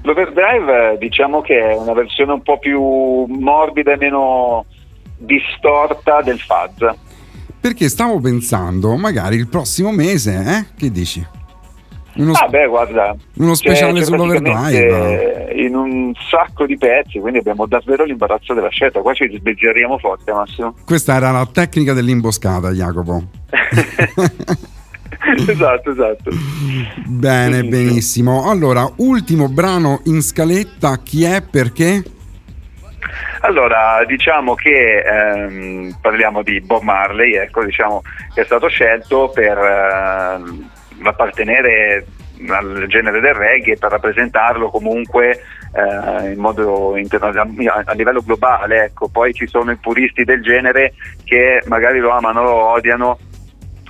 L'overdrive 0.04 0.98
diciamo 1.00 1.42
che 1.42 1.72
è 1.72 1.76
una 1.76 1.94
versione 1.94 2.34
un 2.34 2.44
po' 2.44 2.60
più 2.60 2.80
morbida 3.26 3.94
e 3.94 3.98
meno 3.98 4.66
distorta 5.18 6.22
del 6.22 6.40
fuzz. 6.40 6.88
Perché 7.60 7.90
stavo 7.90 8.20
pensando, 8.20 8.96
magari 8.96 9.38
il 9.38 9.48
prossimo 9.48 9.92
mese, 9.92 10.36
eh? 10.46 10.66
Che 10.78 10.92
dici? 10.92 11.26
Uno, 12.18 12.32
Ah 12.34 12.48
beh 12.48 12.66
guarda, 12.68 13.16
uno 13.36 13.52
c'è- 13.52 13.56
speciale 13.56 14.04
sull'overdrive. 14.04 14.52
praticamente 14.88 15.54
in 15.58 15.76
un 15.76 16.14
sacco 16.30 16.66
di 16.66 16.78
pezzi, 16.78 17.20
quindi 17.20 17.40
abbiamo 17.40 17.66
davvero 17.66 18.04
l'imbarazzo 18.04 18.54
della 18.54 18.70
scelta. 18.70 19.02
Qua 19.02 19.14
ci 19.14 19.30
sbezzerriamo 19.38 19.98
forte 19.98 20.32
Massimo. 20.32 20.76
Questa 20.86 21.16
era 21.16 21.32
la 21.32 21.48
tecnica 21.52 21.94
dell'imboscata, 21.94 22.72
Jacopo. 22.72 23.24
esatto, 25.48 25.92
esatto. 25.92 26.32
Bene, 27.06 27.64
Benissimo. 27.64 28.50
Allora, 28.50 28.90
ultimo 28.98 29.48
brano 29.50 30.02
in 30.06 30.22
scaletta, 30.22 30.98
chi 31.04 31.24
è, 31.24 31.42
perché? 31.42 32.04
Allora, 33.42 34.04
diciamo 34.06 34.56
che 34.56 35.00
ehm, 35.00 35.98
parliamo 36.02 36.42
di 36.44 36.60
Bob 36.62 36.82
Marley, 36.82 37.36
ecco, 37.36 37.64
diciamo 37.64 38.02
che 38.34 38.42
è 38.42 38.46
stato 38.46 38.68
scelto 38.68 39.32
per 39.34 39.58
ehm, 39.58 40.70
appartenere 41.04 42.06
al 42.50 42.86
genere 42.88 43.20
del 43.20 43.34
reggae, 43.34 43.78
per 43.78 43.92
rappresentarlo 43.92 44.70
comunque 44.70 45.42
eh, 45.74 46.32
in 46.32 46.40
modo 46.40 46.96
interna- 46.96 47.48
a 47.86 47.94
livello 47.94 48.22
globale. 48.22 48.86
Ecco. 48.86 49.08
Poi 49.08 49.34
ci 49.34 49.48
sono 49.48 49.72
i 49.72 49.78
puristi 49.78 50.24
del 50.24 50.42
genere 50.42 50.94
che 51.24 51.62
magari 51.66 52.00
lo 52.00 52.12
amano 52.12 52.44
lo 52.44 52.56
odiano. 52.72 53.18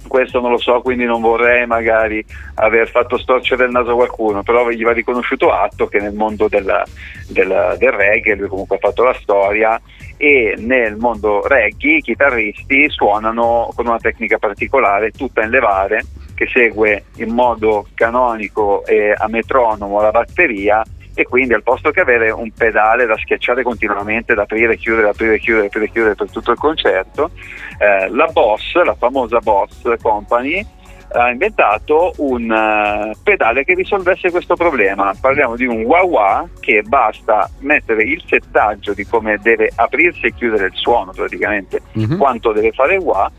Questo 0.08 0.40
non 0.40 0.52
lo 0.52 0.58
so, 0.58 0.80
quindi 0.80 1.04
non 1.04 1.20
vorrei 1.20 1.68
magari 1.68 2.24
aver 2.56 2.88
fatto 2.90 3.18
storcere 3.18 3.66
il 3.66 3.72
naso 3.72 3.92
a 3.92 3.96
qualcuno, 3.96 4.42
però 4.42 4.70
gli 4.70 4.82
va 4.82 4.94
riconosciuto 4.94 5.52
atto 5.52 5.88
che 5.88 6.00
nel 6.00 6.14
mondo 6.14 6.48
della- 6.48 6.86
della- 7.28 7.76
del 7.76 7.92
reggae 7.92 8.36
lui 8.36 8.48
comunque 8.48 8.78
ha 8.78 8.80
fatto 8.80 9.04
la 9.04 9.14
storia 9.16 9.78
e 10.16 10.56
nel 10.60 10.96
mondo 10.96 11.46
reggae 11.46 11.98
i 11.98 12.02
chitarristi 12.02 12.90
suonano 12.90 13.70
con 13.76 13.86
una 13.86 14.00
tecnica 14.00 14.38
particolare, 14.38 15.12
tutta 15.12 15.44
in 15.44 15.50
levare, 15.50 16.06
che 16.38 16.48
segue 16.54 17.06
in 17.16 17.34
modo 17.34 17.88
canonico 17.96 18.86
e 18.86 19.12
a 19.12 19.28
metronomo 19.28 20.00
la 20.00 20.12
batteria 20.12 20.84
e 21.16 21.24
quindi 21.24 21.56
al 21.56 21.64
posto 21.64 21.90
che 21.90 22.02
avere 22.02 22.30
un 22.30 22.52
pedale 22.52 23.08
da 23.08 23.18
schiacciare 23.18 23.64
continuamente, 23.64 24.36
da 24.36 24.44
aprire, 24.44 24.78
chiudere, 24.78 25.10
aprire, 25.10 25.40
chiudere, 25.40 25.66
aprire, 25.66 25.90
chiudere 25.90 26.14
per 26.14 26.30
tutto 26.30 26.52
il 26.52 26.60
concerto, 26.60 27.32
eh, 27.80 28.08
la 28.10 28.28
Boss, 28.28 28.76
la 28.84 28.94
famosa 28.94 29.40
Boss 29.40 29.82
Company, 30.00 30.64
ha 31.10 31.30
inventato 31.32 32.14
un 32.18 32.52
eh, 32.52 33.16
pedale 33.24 33.64
che 33.64 33.74
risolvesse 33.74 34.30
questo 34.30 34.54
problema. 34.56 35.12
Parliamo 35.20 35.56
di 35.56 35.66
un 35.66 35.82
wah 35.86 36.04
wah 36.04 36.48
che 36.60 36.84
basta 36.84 37.50
mettere 37.62 38.04
il 38.04 38.22
settaggio 38.28 38.94
di 38.94 39.04
come 39.06 39.40
deve 39.42 39.72
aprirsi 39.74 40.28
e 40.28 40.34
chiudere 40.36 40.66
il 40.66 40.76
suono 40.76 41.14
praticamente, 41.14 41.82
Mhm. 41.94 42.18
quanto 42.18 42.52
deve 42.52 42.72
fare 42.74 42.98
wah 42.98 43.32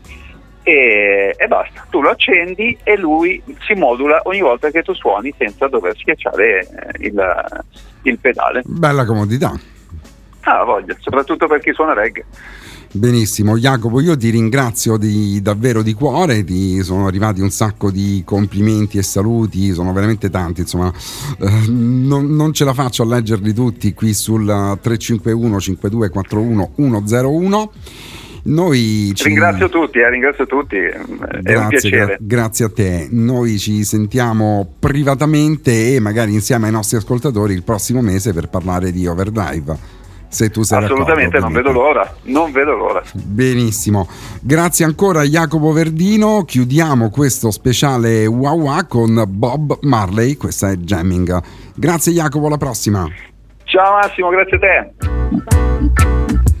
e, 0.69 1.35
e 1.35 1.47
basta. 1.47 1.85
Tu 1.89 2.01
lo 2.01 2.09
accendi 2.09 2.77
e 2.83 2.95
lui 2.95 3.41
si 3.65 3.73
modula 3.73 4.21
ogni 4.25 4.41
volta 4.41 4.69
che 4.69 4.83
tu 4.83 4.93
suoni 4.93 5.33
senza 5.37 5.67
dover 5.67 5.97
schiacciare 5.97 6.59
eh, 6.59 7.07
il, 7.07 7.63
il 8.03 8.17
pedale. 8.19 8.61
Bella 8.65 9.05
comodità. 9.05 9.59
Ah, 10.41 10.63
voglia, 10.63 10.95
soprattutto 10.99 11.47
per 11.47 11.59
chi 11.59 11.73
suona 11.73 11.93
reggae. 11.93 12.25
Benissimo, 12.91 13.55
Jacopo, 13.55 13.99
io 13.99 14.17
ti 14.17 14.31
ringrazio 14.31 14.97
di- 14.97 15.39
davvero 15.43 15.83
di 15.83 15.93
cuore, 15.93 16.43
ti 16.43 16.81
sono 16.81 17.05
arrivati 17.05 17.39
un 17.39 17.51
sacco 17.51 17.91
di 17.91 18.23
complimenti 18.25 18.97
e 18.97 19.03
saluti, 19.03 19.73
sono 19.73 19.93
veramente 19.93 20.31
tanti, 20.31 20.61
insomma, 20.61 20.91
eh, 21.39 21.67
non, 21.67 22.35
non 22.35 22.51
ce 22.51 22.65
la 22.65 22.73
faccio 22.73 23.03
a 23.03 23.05
leggerli 23.05 23.53
tutti 23.53 23.93
qui 23.93 24.13
sul 24.15 24.45
351 24.45 25.59
5241 25.59 26.71
101. 26.75 27.71
Noi 28.43 29.11
ci... 29.15 29.25
Ringrazio 29.25 29.69
tutti, 29.69 29.99
eh, 29.99 30.09
ringrazio 30.09 30.45
tutti, 30.45 30.77
è 30.77 30.97
un 31.05 31.17
Grazie, 31.41 31.67
piacere. 31.89 32.05
gra- 32.05 32.17
grazie 32.19 32.65
a 32.65 32.69
te. 32.69 33.07
Noi 33.11 33.57
ci 33.57 33.83
sentiamo 33.83 34.73
privatamente 34.79 35.95
e 35.95 35.99
magari 35.99 36.33
insieme 36.33 36.67
ai 36.67 36.71
nostri 36.71 36.97
ascoltatori 36.97 37.53
il 37.53 37.63
prossimo 37.63 38.01
mese 38.01 38.33
per 38.33 38.47
parlare 38.49 38.91
di 38.91 39.05
Overdrive. 39.07 39.97
Se 40.29 40.51
tu 40.51 40.61
sei 40.61 40.83
Assolutamente, 40.83 41.39
non 41.39 41.51
vedo 41.51 41.71
l'ora, 41.71 42.15
non 42.25 42.51
vedo 42.51 42.75
l'ora. 42.75 43.01
Benissimo, 43.13 44.07
grazie 44.41 44.85
ancora 44.85 45.21
a 45.21 45.23
Jacopo 45.23 45.71
Verdino. 45.71 46.43
Chiudiamo 46.43 47.09
questo 47.09 47.49
speciale 47.49 48.27
Wow 48.27 48.85
con 48.87 49.23
Bob 49.27 49.79
Marley. 49.81 50.37
Questa 50.37 50.69
è 50.69 50.75
Jamming. 50.75 51.41
Grazie 51.73 52.13
Jacopo, 52.13 52.45
alla 52.45 52.57
prossima. 52.57 53.07
Ciao 53.63 53.95
Massimo, 53.95 54.29
grazie 54.29 54.57
a 54.57 54.59
te. 54.59 56.57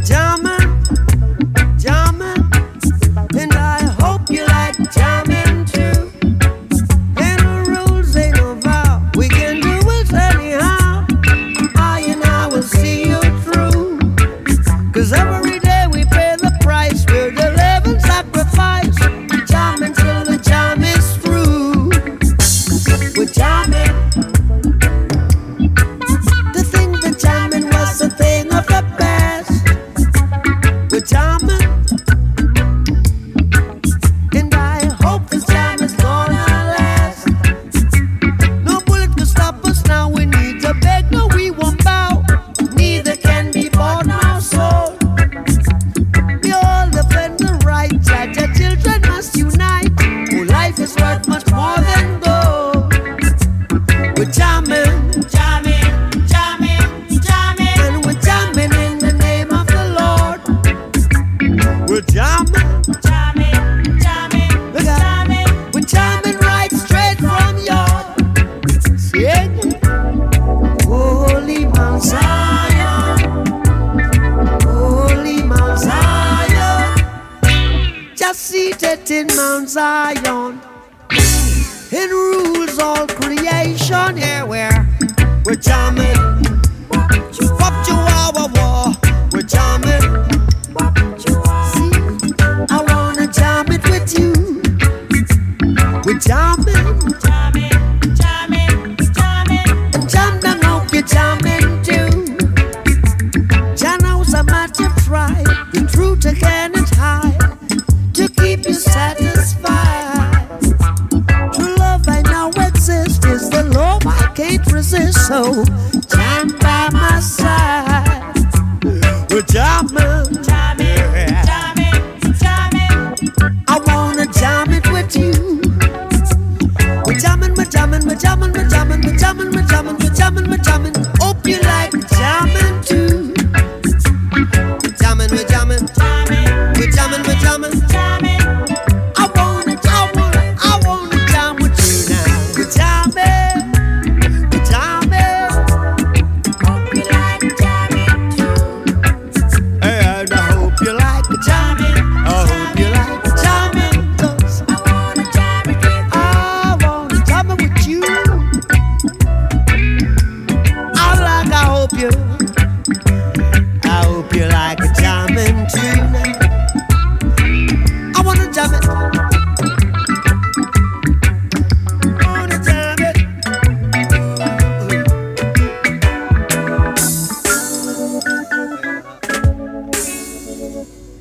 pajama 0.00 0.49